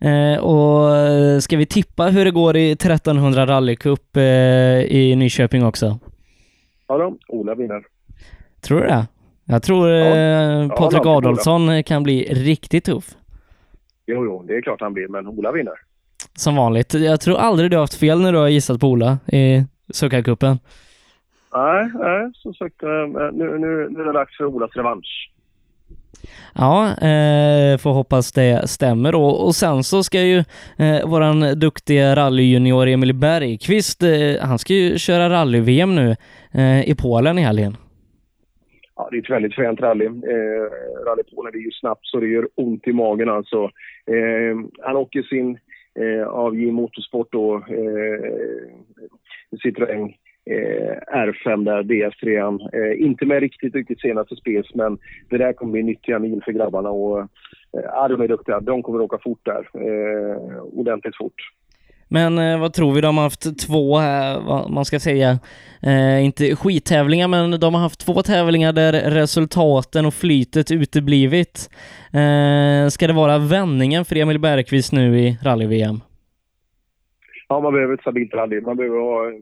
Eh, 0.00 0.44
och 0.44 1.42
ska 1.42 1.56
vi 1.56 1.66
tippa 1.66 2.06
hur 2.06 2.24
det 2.24 2.30
går 2.30 2.56
i 2.56 2.72
1300 2.72 3.46
rallycup 3.46 4.16
eh, 4.16 4.22
i 4.82 5.14
Nyköping 5.16 5.64
också? 5.64 5.98
Ja 6.88 6.98
då, 6.98 7.16
Ola 7.28 7.54
vinner. 7.54 7.82
Tror 8.60 8.80
du 8.80 8.86
det? 8.86 9.06
Jag 9.44 9.62
tror 9.62 9.88
ja. 9.88 10.76
Patrik 10.76 11.02
ja, 11.04 11.16
Adolfsson 11.16 11.82
kan 11.82 12.02
bli 12.02 12.22
riktigt 12.30 12.84
tuff. 12.84 13.16
Jo, 14.06 14.24
jo, 14.24 14.44
det 14.46 14.56
är 14.56 14.62
klart 14.62 14.80
han 14.80 14.92
blir, 14.92 15.08
men 15.08 15.26
Ola 15.26 15.52
vinner. 15.52 15.74
Som 16.34 16.56
vanligt. 16.56 16.94
Jag 16.94 17.20
tror 17.20 17.36
aldrig 17.36 17.70
du 17.70 17.76
har 17.76 17.82
haft 17.82 18.00
fel 18.00 18.20
när 18.20 18.32
du 18.32 18.38
har 18.38 18.48
gissat 18.48 18.80
på 18.80 18.88
Ola 18.88 19.18
i 19.26 19.64
Suckarcupen. 19.92 20.58
Nej, 21.56 21.90
nej, 21.94 22.30
som 22.34 22.54
sagt, 22.54 22.82
eh, 22.82 23.08
nu, 23.32 23.58
nu, 23.58 23.88
nu 23.90 24.00
är 24.00 24.04
det 24.04 24.12
dags 24.12 24.36
för 24.36 24.44
Olas 24.44 24.76
revansch. 24.76 25.30
Ja, 26.54 26.84
eh, 26.86 27.78
får 27.78 27.92
hoppas 27.92 28.32
det 28.32 28.68
stämmer 28.68 29.12
då. 29.12 29.24
Och 29.24 29.54
sen 29.54 29.82
så 29.82 30.02
ska 30.02 30.20
ju 30.20 30.38
eh, 30.78 31.08
våran 31.10 31.40
duktiga 31.40 32.16
rallyjunior 32.16 32.86
Emil 32.86 33.14
Bergqvist, 33.14 34.02
eh, 34.02 34.48
han 34.48 34.58
ska 34.58 34.72
ju 34.74 34.98
köra 34.98 35.30
rally-VM 35.30 35.94
nu 35.94 36.16
eh, 36.54 36.90
i 36.90 36.94
Polen 37.02 37.38
i 37.38 37.42
helgen. 37.42 37.76
Ja, 38.96 39.08
det 39.10 39.16
är 39.16 39.22
ett 39.22 39.30
väldigt 39.30 39.54
fränt 39.54 39.80
rally. 39.80 40.06
Eh, 40.06 40.66
rally 41.06 41.22
Polen 41.34 41.54
är 41.54 41.58
ju 41.58 41.70
snabbt 41.70 42.06
så 42.06 42.20
det 42.20 42.26
gör 42.26 42.48
ont 42.54 42.86
i 42.86 42.92
magen 42.92 43.28
alltså. 43.28 43.64
Eh, 44.06 44.56
han 44.82 44.96
åker 44.96 45.22
sin 45.22 45.58
eh, 46.00 46.28
AVJ 46.28 46.70
Motorsport 46.70 47.32
då, 47.32 47.54
eh, 47.56 48.20
Citroën 49.62 50.14
eh, 50.50 51.16
R5 51.16 51.64
där, 51.64 51.82
DS3. 51.82 52.58
Eh, 52.72 53.06
inte 53.06 53.26
med 53.26 53.40
riktigt, 53.40 53.74
riktigt 53.74 54.00
senaste 54.00 54.36
spels, 54.36 54.74
men 54.74 54.98
det 55.30 55.38
där 55.38 55.52
kommer 55.52 55.72
bli 55.72 55.82
nyttiga 55.82 56.18
mil 56.18 56.42
för 56.44 56.52
grabbarna. 56.52 56.90
Och, 56.90 57.18
eh, 57.20 58.08
de 58.08 58.20
är 58.20 58.28
duktiga. 58.28 58.60
De 58.60 58.82
kommer 58.82 59.00
åka 59.00 59.18
fort 59.18 59.40
där. 59.44 59.68
Eh, 59.74 60.62
ordentligt 60.62 61.16
fort. 61.16 61.42
Men 62.08 62.38
eh, 62.38 62.60
vad 62.60 62.72
tror 62.72 62.94
vi? 62.94 63.00
De 63.00 63.16
har 63.16 63.24
haft 63.24 63.66
två, 63.66 63.92
vad 64.46 64.70
man 64.70 64.84
ska 64.84 65.00
säga, 65.00 65.38
eh, 65.82 66.24
inte 66.24 66.56
skittävlingar, 66.56 67.28
men 67.28 67.60
de 67.60 67.74
har 67.74 67.80
haft 67.80 68.06
två 68.06 68.22
tävlingar 68.22 68.72
där 68.72 68.92
resultaten 68.92 70.06
och 70.06 70.14
flytet 70.14 70.70
uteblivit. 70.70 71.70
Eh, 72.12 72.88
ska 72.88 73.06
det 73.06 73.12
vara 73.12 73.38
vändningen 73.38 74.04
för 74.04 74.16
Emil 74.16 74.38
Bergqvist 74.38 74.92
nu 74.92 75.18
i 75.18 75.38
rally-VM? 75.42 76.00
Ja, 77.48 77.60
man 77.60 77.72
behöver 77.72 77.94
ett 77.94 78.00
stabilt 78.00 78.34
rally. 78.34 78.60
Man 78.60 78.76
behöver 78.76 78.98
ha 78.98 79.32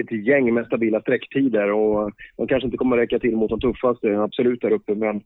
ett 0.00 0.26
gäng 0.26 0.54
med 0.54 0.66
stabila 0.66 1.00
sträcktider 1.00 1.72
och 1.72 2.10
de 2.36 2.46
kanske 2.46 2.66
inte 2.66 2.76
kommer 2.76 2.96
räcka 2.96 3.18
till 3.18 3.36
mot 3.36 3.50
de 3.50 3.60
tuffaste, 3.60 4.18
absolut 4.18 4.60
där 4.60 4.72
uppe, 4.72 4.94
men 4.94 5.22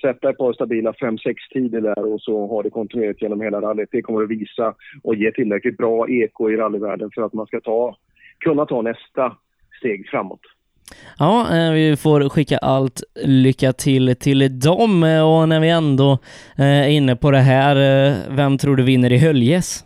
sätta 0.00 0.30
ett 0.30 0.38
par 0.38 0.52
stabila 0.52 0.92
5-6 0.92 1.34
tider 1.52 1.80
där 1.80 2.12
och 2.12 2.20
så 2.20 2.46
ha 2.46 2.62
det 2.62 2.70
kontinuerligt 2.70 3.22
genom 3.22 3.40
hela 3.40 3.60
rallyt. 3.60 3.88
Det 3.92 4.02
kommer 4.02 4.22
att 4.22 4.30
visa 4.30 4.74
och 5.02 5.14
ge 5.14 5.32
tillräckligt 5.32 5.76
bra 5.76 6.08
eko 6.08 6.50
i 6.50 6.56
rallyvärlden 6.56 7.10
för 7.14 7.22
att 7.22 7.32
man 7.32 7.46
ska 7.46 7.60
ta, 7.60 7.96
kunna 8.38 8.66
ta 8.66 8.82
nästa 8.82 9.36
steg 9.78 10.08
framåt. 10.08 10.40
Ja, 11.18 11.56
eh, 11.56 11.72
vi 11.72 11.96
får 11.96 12.28
skicka 12.28 12.58
allt 12.58 13.02
lycka 13.24 13.72
till 13.72 14.16
till 14.16 14.60
dem 14.60 15.04
eh, 15.04 15.22
och 15.22 15.48
när 15.48 15.60
vi 15.60 15.70
ändå 15.70 16.12
eh, 16.58 16.82
är 16.84 16.88
inne 16.88 17.16
på 17.16 17.30
det 17.30 17.38
här, 17.38 17.76
vem 18.36 18.58
tror 18.58 18.76
du 18.76 18.82
vinner 18.82 19.12
i 19.12 19.18
Höljes? 19.18 19.84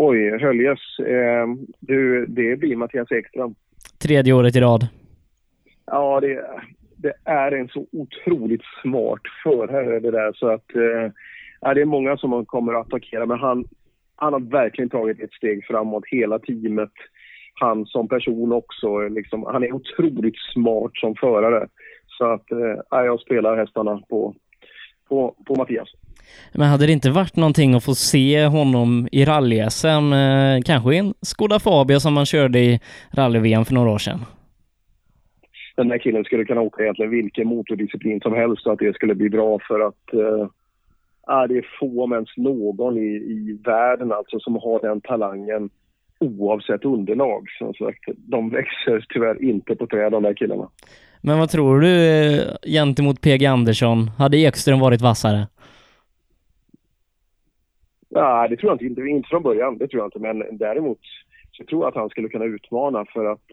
Oj, 0.00 0.38
Höljes. 0.40 0.98
Eh, 0.98 1.46
du, 1.80 2.26
det 2.26 2.56
blir 2.56 2.76
Mattias 2.76 3.12
Ekström. 3.12 3.54
Tredje 4.02 4.32
året 4.32 4.56
i 4.56 4.60
rad. 4.60 4.88
Ja, 5.86 6.20
det, 6.20 6.44
det 6.96 7.12
är 7.24 7.52
en 7.52 7.68
så 7.68 7.86
otroligt 7.92 8.62
smart 8.82 9.20
förare 9.42 10.00
det 10.00 10.10
där 10.10 10.32
så 10.32 10.48
att 10.48 10.74
eh, 10.74 11.74
det 11.74 11.80
är 11.80 11.84
många 11.84 12.16
som 12.16 12.46
kommer 12.46 12.74
att 12.74 12.86
attackera 12.86 13.26
men 13.26 13.38
han, 13.38 13.64
han 14.16 14.32
har 14.32 14.40
verkligen 14.40 14.90
tagit 14.90 15.20
ett 15.20 15.32
steg 15.32 15.64
framåt, 15.66 16.04
hela 16.06 16.38
teamet. 16.38 16.92
Han 17.54 17.86
som 17.86 18.08
person 18.08 18.52
också, 18.52 19.08
liksom, 19.08 19.42
han 19.42 19.62
är 19.62 19.72
otroligt 19.72 20.38
smart 20.52 20.90
som 20.94 21.14
förare. 21.14 21.68
Så 22.06 22.24
att 22.24 22.50
eh, 22.50 23.04
jag 23.04 23.20
spelar 23.20 23.56
hästarna 23.56 24.02
på, 24.08 24.34
på, 25.08 25.34
på 25.46 25.54
Mattias. 25.54 25.88
Men 26.54 26.68
hade 26.68 26.86
det 26.86 26.92
inte 26.92 27.10
varit 27.10 27.36
någonting 27.36 27.74
att 27.74 27.84
få 27.84 27.94
se 27.94 28.46
honom 28.46 29.08
i 29.12 29.24
rally-SM, 29.24 30.12
eh, 30.12 30.62
kanske 30.64 30.94
i 30.94 30.98
en 30.98 31.14
Skoda 31.20 31.58
Fabia 31.58 32.00
som 32.00 32.14
man 32.14 32.26
körde 32.26 32.58
i 32.58 32.80
rally-VM 33.10 33.64
för 33.64 33.74
några 33.74 33.90
år 33.90 33.98
sedan? 33.98 34.18
Den 35.76 35.90
här 35.90 35.98
killen 35.98 36.24
skulle 36.24 36.44
kunna 36.44 36.60
åka 36.60 36.82
egentligen 36.82 37.10
vilken 37.10 37.48
motordisciplin 37.48 38.20
som 38.20 38.34
helst 38.34 38.66
och 38.66 38.72
att 38.72 38.78
det 38.78 38.94
skulle 38.94 39.14
bli 39.14 39.30
bra 39.30 39.58
för 39.68 39.80
att 39.80 40.12
eh, 40.12 40.48
det 41.48 41.58
är 41.58 41.78
få 41.80 42.04
om 42.04 42.12
ens 42.12 42.36
någon 42.36 42.98
i, 42.98 43.10
i 43.16 43.58
världen 43.64 44.12
alltså 44.12 44.40
som 44.40 44.54
har 44.54 44.80
den 44.80 45.00
talangen 45.00 45.70
oavsett 46.20 46.84
underlag. 46.84 47.46
Som 47.58 47.74
sagt, 47.74 48.04
de 48.16 48.50
växer 48.50 49.06
tyvärr 49.08 49.42
inte 49.44 49.74
på 49.76 49.86
träd 49.86 50.12
de 50.12 50.22
där 50.22 50.34
killarna. 50.34 50.68
Men 51.20 51.38
vad 51.38 51.50
tror 51.50 51.80
du 51.80 52.08
eh, 52.08 52.42
gentemot 52.66 53.20
PG 53.20 53.46
Andersson? 53.46 54.10
Hade 54.18 54.36
Ekström 54.36 54.80
varit 54.80 55.00
vassare? 55.00 55.46
Nej, 58.08 58.48
det 58.48 58.56
tror 58.56 58.72
jag 58.72 58.82
inte. 58.82 59.02
Inte 59.02 59.28
från 59.28 59.42
början, 59.42 59.78
det 59.78 59.88
tror 59.88 60.00
jag 60.00 60.06
inte. 60.06 60.18
Men 60.18 60.58
däremot 60.58 61.00
så 61.52 61.64
tror 61.64 61.82
jag 61.82 61.88
att 61.88 61.94
han 61.94 62.08
skulle 62.08 62.28
kunna 62.28 62.44
utmana 62.44 63.04
för 63.04 63.24
att 63.24 63.46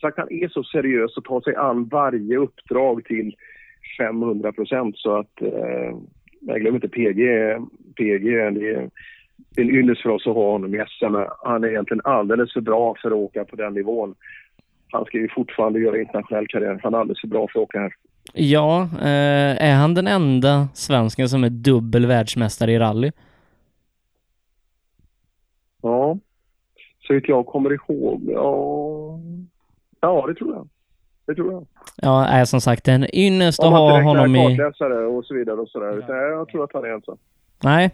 sagt, 0.00 0.18
han 0.18 0.32
är 0.32 0.48
så 0.48 0.64
seriös 0.64 1.16
och 1.16 1.24
tar 1.24 1.40
sig 1.40 1.56
an 1.56 1.88
varje 1.88 2.36
uppdrag 2.36 3.04
till 3.04 3.36
500 3.98 4.52
procent 4.52 4.98
så 4.98 5.16
att 5.16 5.42
eh, 5.42 5.96
jag 6.40 6.60
glömmer 6.60 6.76
inte 6.76 6.88
PG. 6.88 7.20
PG 7.96 8.24
det 8.24 8.40
är, 8.40 8.50
det 8.50 8.70
är 8.70 8.90
en 9.56 9.70
ynnest 9.70 10.02
för 10.02 10.10
oss 10.10 10.26
att 10.26 10.34
ha 10.34 10.50
honom 10.50 10.74
i 10.74 10.84
SM. 10.88 11.14
Han 11.44 11.64
är 11.64 11.68
egentligen 11.68 12.00
alldeles 12.04 12.52
för 12.52 12.60
bra 12.60 12.94
för 13.02 13.08
att 13.08 13.14
åka 13.14 13.44
på 13.44 13.56
den 13.56 13.74
nivån. 13.74 14.14
Han 14.92 15.04
ska 15.04 15.18
ju 15.18 15.28
fortfarande 15.28 15.80
göra 15.80 16.00
internationell 16.00 16.46
karriär. 16.46 16.80
Han 16.82 16.94
är 16.94 16.98
alldeles 16.98 17.20
för 17.20 17.28
bra 17.28 17.48
för 17.52 17.60
att 17.60 17.64
åka 17.64 17.80
här. 17.80 17.94
Ja, 18.32 18.82
eh, 18.82 19.70
är 19.70 19.74
han 19.74 19.94
den 19.94 20.06
enda 20.06 20.68
svensken 20.74 21.28
som 21.28 21.44
är 21.44 21.50
dubbel 21.50 22.06
världsmästare 22.06 22.72
i 22.72 22.78
rally? 22.78 23.12
Ja, 25.82 26.18
så 27.06 27.16
att 27.16 27.28
jag 27.28 27.46
kommer 27.46 27.72
ihåg. 27.72 28.22
Ja, 28.28 29.18
ja 30.00 30.26
det 30.26 30.34
tror 30.34 30.54
jag. 30.54 30.68
Det 31.26 31.34
tror 31.34 31.52
jag. 31.52 31.66
Ja, 31.96 32.26
är 32.26 32.44
som 32.44 32.60
sagt 32.60 32.88
en 32.88 33.16
ynnest 33.16 33.60
att 33.60 33.70
ha 33.70 34.02
honom 34.02 34.36
i... 34.36 34.60
och 35.10 35.24
så 35.24 35.34
vidare 35.34 35.60
och 35.60 35.68
sådär. 35.68 36.04
Ja. 36.08 36.14
Jag 36.14 36.48
tror 36.48 36.64
att 36.64 36.70
han 36.72 36.84
är 36.84 36.88
ensam. 36.88 37.16
Nej, 37.64 37.84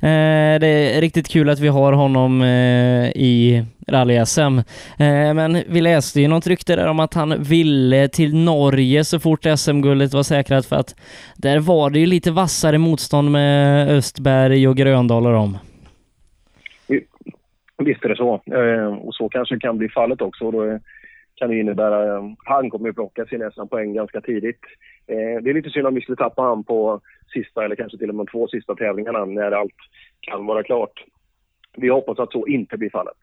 eh, 0.00 0.60
det 0.60 0.96
är 0.96 1.00
riktigt 1.00 1.28
kul 1.28 1.50
att 1.50 1.58
vi 1.58 1.68
har 1.68 1.92
honom 1.92 2.42
eh, 2.42 3.08
i 3.08 3.64
rally-SM. 3.86 4.58
Eh, 4.98 5.34
men 5.34 5.62
vi 5.68 5.80
läste 5.80 6.20
ju 6.20 6.28
något 6.28 6.46
rykte 6.46 6.76
där 6.76 6.86
om 6.86 7.00
att 7.00 7.14
han 7.14 7.42
ville 7.42 8.08
till 8.08 8.34
Norge 8.34 9.04
så 9.04 9.20
fort 9.20 9.46
SM-guldet 9.56 10.14
var 10.14 10.22
säkrat 10.22 10.66
för 10.66 10.76
att 10.76 10.94
där 11.36 11.58
var 11.58 11.90
det 11.90 11.98
ju 11.98 12.06
lite 12.06 12.30
vassare 12.30 12.78
motstånd 12.78 13.30
med 13.30 13.88
Östberg 13.88 14.68
och 14.68 14.76
Gröndal 14.76 15.26
och 15.26 15.32
dem. 15.32 15.58
Visst 17.78 18.04
är 18.04 18.08
det 18.08 18.16
så. 18.16 18.42
Eh, 18.46 18.94
och 18.94 19.14
så 19.14 19.28
kanske 19.28 19.58
kan 19.58 19.78
bli 19.78 19.88
fallet 19.88 20.22
också. 20.22 20.50
Då 20.50 20.64
eh, 20.64 20.78
kan 21.34 21.50
det 21.50 21.58
innebära... 21.58 22.18
att 22.18 22.24
han 22.44 22.70
kommer 22.70 22.88
att 22.88 22.94
plocka 22.94 23.26
sin 23.26 23.38
nästan 23.38 23.68
poäng 23.68 23.94
ganska 23.94 24.20
tidigt. 24.20 24.60
Det 25.06 25.50
är 25.50 25.54
lite 25.54 25.70
synd 25.70 25.86
om 25.86 25.94
vi 25.94 26.00
skulle 26.00 26.16
tappa 26.16 26.42
han 26.42 26.64
på 26.64 27.00
sista 27.32 27.64
eller 27.64 27.76
kanske 27.76 27.98
till 27.98 28.08
och 28.08 28.14
med 28.14 28.28
två 28.32 28.48
sista 28.48 28.74
tävlingarna 28.74 29.24
när 29.24 29.52
allt 29.52 29.74
kan 30.20 30.46
vara 30.46 30.62
klart. 30.62 31.04
Vi 31.76 31.88
hoppas 31.88 32.18
att 32.18 32.32
så 32.32 32.46
inte 32.46 32.76
blir 32.76 32.90
fallet. 32.90 33.16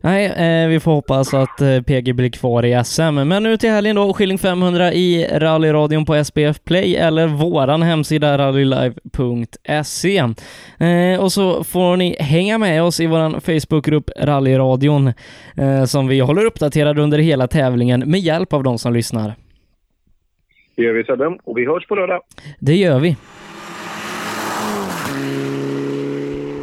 Nej, 0.00 0.26
eh, 0.26 0.68
vi 0.68 0.80
får 0.80 0.92
hoppas 0.92 1.34
att 1.34 1.60
eh, 1.60 1.82
PG 1.82 2.14
blir 2.14 2.30
kvar 2.30 2.64
i 2.64 2.84
SM. 2.84 3.14
Men 3.14 3.42
nu 3.42 3.56
till 3.56 3.70
helgen 3.70 3.96
då, 3.96 4.12
Skilling 4.12 4.38
500 4.38 4.92
i 4.92 5.28
rallyradion 5.32 6.04
på 6.04 6.24
SPF 6.24 6.64
Play 6.64 6.96
eller 6.96 7.26
våran 7.26 7.82
hemsida 7.82 8.38
rallylive.se. 8.38 10.18
Eh, 10.78 11.20
och 11.20 11.32
så 11.32 11.64
får 11.64 11.96
ni 11.96 12.16
hänga 12.20 12.58
med 12.58 12.82
oss 12.82 13.00
i 13.00 13.06
våran 13.06 13.40
Facebookgrupp 13.40 14.10
Rallyradion 14.16 15.12
eh, 15.56 15.84
som 15.84 16.08
vi 16.08 16.20
håller 16.20 16.44
uppdaterad 16.44 16.98
under 16.98 17.18
hela 17.18 17.48
tävlingen 17.48 18.10
med 18.10 18.20
hjälp 18.20 18.52
av 18.52 18.62
de 18.62 18.78
som 18.78 18.92
lyssnar. 18.92 19.34
Det 20.76 20.82
gör 20.82 20.92
vi 20.92 21.04
Sebbe, 21.04 21.38
och 21.44 21.58
vi 21.58 21.66
hörs 21.66 21.86
på 21.86 21.94
lördag. 21.94 22.20
Det 22.60 22.76
gör 22.76 22.98
vi. 22.98 23.16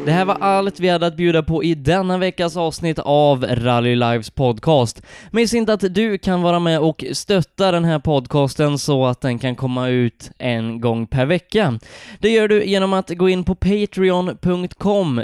Det 0.06 0.12
här 0.12 0.26
var 0.26 0.38
allt 0.40 0.80
vi 0.80 0.90
hade 0.90 1.08
att 1.08 1.18
bjuda 1.18 1.44
på 1.44 1.64
i 1.64 1.76
denna 1.76 2.18
veckas 2.18 2.58
avsnitt 2.58 3.00
av 3.00 3.46
Rally 3.46 3.96
Lives 3.96 4.30
podcast. 4.30 5.02
Miss 5.32 5.54
inte 5.54 5.74
att 5.74 5.94
du 5.96 6.18
kan 6.18 6.42
vara 6.42 6.60
med 6.60 6.80
och 6.80 7.06
stötta 7.12 7.72
den 7.72 7.86
här 7.86 8.00
podcasten 8.00 8.78
så 8.78 9.06
att 9.06 9.22
den 9.22 9.40
kan 9.40 9.56
komma 9.56 9.88
ut 9.88 10.32
en 10.38 10.82
gång 10.82 11.08
per 11.08 11.26
vecka. 11.26 11.80
Det 12.20 12.30
gör 12.30 12.48
du 12.48 12.66
genom 12.66 12.94
att 12.94 13.10
gå 13.10 13.30
in 13.30 13.44
på 13.44 13.56
patreon.com 13.56 15.24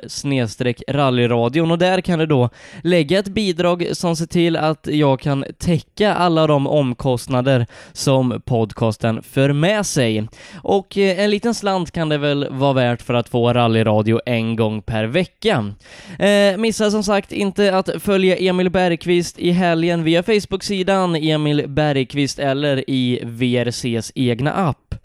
rallyradion 0.87 1.71
och 1.71 1.77
där 1.77 2.01
kan 2.01 2.19
du 2.19 2.25
då 2.25 2.49
lägga 2.83 3.19
ett 3.19 3.27
bidrag 3.27 3.87
som 3.91 4.15
ser 4.15 4.25
till 4.25 4.57
att 4.57 4.87
jag 4.91 5.19
kan 5.19 5.45
täcka 5.57 6.13
alla 6.13 6.47
de 6.47 6.67
omkostnader 6.67 7.65
som 7.93 8.41
podcasten 8.45 9.23
för 9.23 9.53
med 9.53 9.85
sig. 9.85 10.27
Och 10.63 10.97
eh, 10.97 11.19
en 11.19 11.29
liten 11.29 11.53
slant 11.53 11.91
kan 11.91 12.09
det 12.09 12.17
väl 12.17 12.47
vara 12.51 12.73
värt 12.73 13.01
för 13.01 13.13
att 13.13 13.29
få 13.29 13.53
rallyradio 13.53 14.19
en 14.25 14.55
gång 14.55 14.70
per 14.79 15.03
vecka. 15.03 15.73
Eh, 16.19 16.57
missa 16.57 16.91
som 16.91 17.03
sagt 17.03 17.31
inte 17.31 17.77
att 17.77 17.89
följa 17.99 18.37
Emil 18.37 18.69
Bergqvist 18.69 19.39
i 19.39 19.51
helgen 19.51 20.03
via 20.03 20.23
Facebook-sidan 20.23 21.15
Emil 21.15 21.67
Bergqvist 21.67 22.39
eller 22.39 22.89
i 22.89 23.19
VRCs 23.23 24.11
egna 24.15 24.53
app. 24.53 24.95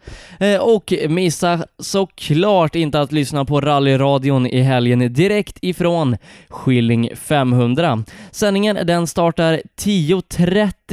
Eh, 0.40 0.60
och 0.60 0.92
missa 1.08 1.66
såklart 1.78 2.74
inte 2.74 3.00
att 3.00 3.12
lyssna 3.12 3.44
på 3.44 3.60
rallyradion 3.60 4.46
i 4.46 4.60
helgen 4.60 5.12
direkt 5.12 5.58
ifrån 5.62 6.16
Skilling 6.48 7.10
500. 7.16 8.04
Sändningen 8.30 8.78
den 8.86 9.06
startar 9.06 9.62
10.30 9.80 10.85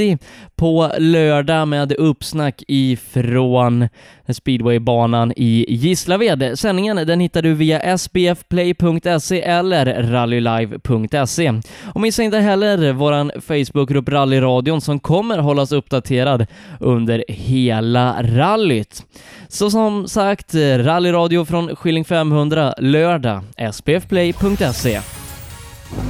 på 0.56 0.92
lördag 0.98 1.68
med 1.68 1.92
uppsnack 1.92 2.64
ifrån 2.68 3.90
speedwaybanan 4.30 5.34
i 5.36 5.66
Gislaved. 5.70 6.60
Sändningen 6.60 6.96
den 6.96 7.20
hittar 7.20 7.42
du 7.42 7.54
via 7.54 7.98
sbfplay.se 7.98 9.42
eller 9.42 10.04
rallylive.se. 10.04 11.54
Och 11.94 12.02
missa 12.02 12.24
inte 12.24 12.38
heller 12.38 12.94
våran 12.94 13.32
Facebookgrupp 13.42 14.10
Rallyradion 14.10 14.82
som 14.82 15.00
kommer 15.00 15.38
hållas 15.38 15.72
uppdaterad 15.72 16.46
under 16.80 17.24
hela 17.28 18.24
rallyt. 18.24 19.04
Så 19.48 19.70
som 19.70 20.08
sagt, 20.08 20.56
rallyradio 20.78 21.46
från 21.46 21.76
Skilling 21.76 22.06
500 22.06 22.74
lördag, 22.78 23.44
sbfplay.se. 23.72 25.23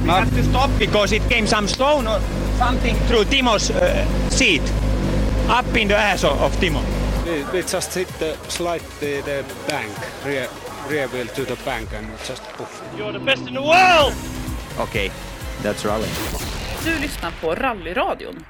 We 0.02 0.10
have 0.10 0.30
to 0.34 0.42
stop 0.42 0.70
because 0.78 1.12
it 1.12 1.22
came 1.28 1.46
some 1.46 1.68
stone 1.68 2.06
or 2.06 2.20
something 2.58 2.96
through 3.06 3.24
Timo's 3.24 3.70
uh, 3.70 4.06
seat, 4.30 4.62
up 5.48 5.66
in 5.76 5.88
the 5.88 5.96
ass 5.96 6.24
of, 6.24 6.40
of 6.42 6.52
Timo. 6.56 6.82
We, 7.24 7.42
we 7.52 7.62
just 7.62 7.94
hit 7.94 8.08
the 8.18 8.36
slide 8.48 8.82
the, 9.00 9.22
the 9.22 9.44
bank, 9.68 9.92
rear, 10.26 10.48
rear 10.88 11.08
wheel 11.08 11.26
to 11.26 11.44
the 11.44 11.56
bank 11.64 11.92
and 11.92 12.06
just 12.26 12.42
poof. 12.54 12.82
You're 12.96 13.12
the 13.12 13.18
best 13.18 13.46
in 13.46 13.54
the 13.54 13.62
world! 13.62 14.14
Okay, 14.78 15.10
that's 15.62 15.84
rally. 15.84 16.08
Du 16.84 17.00
lyssnar 17.00 17.32
på 17.40 17.54
Rallyradion. 17.54 18.44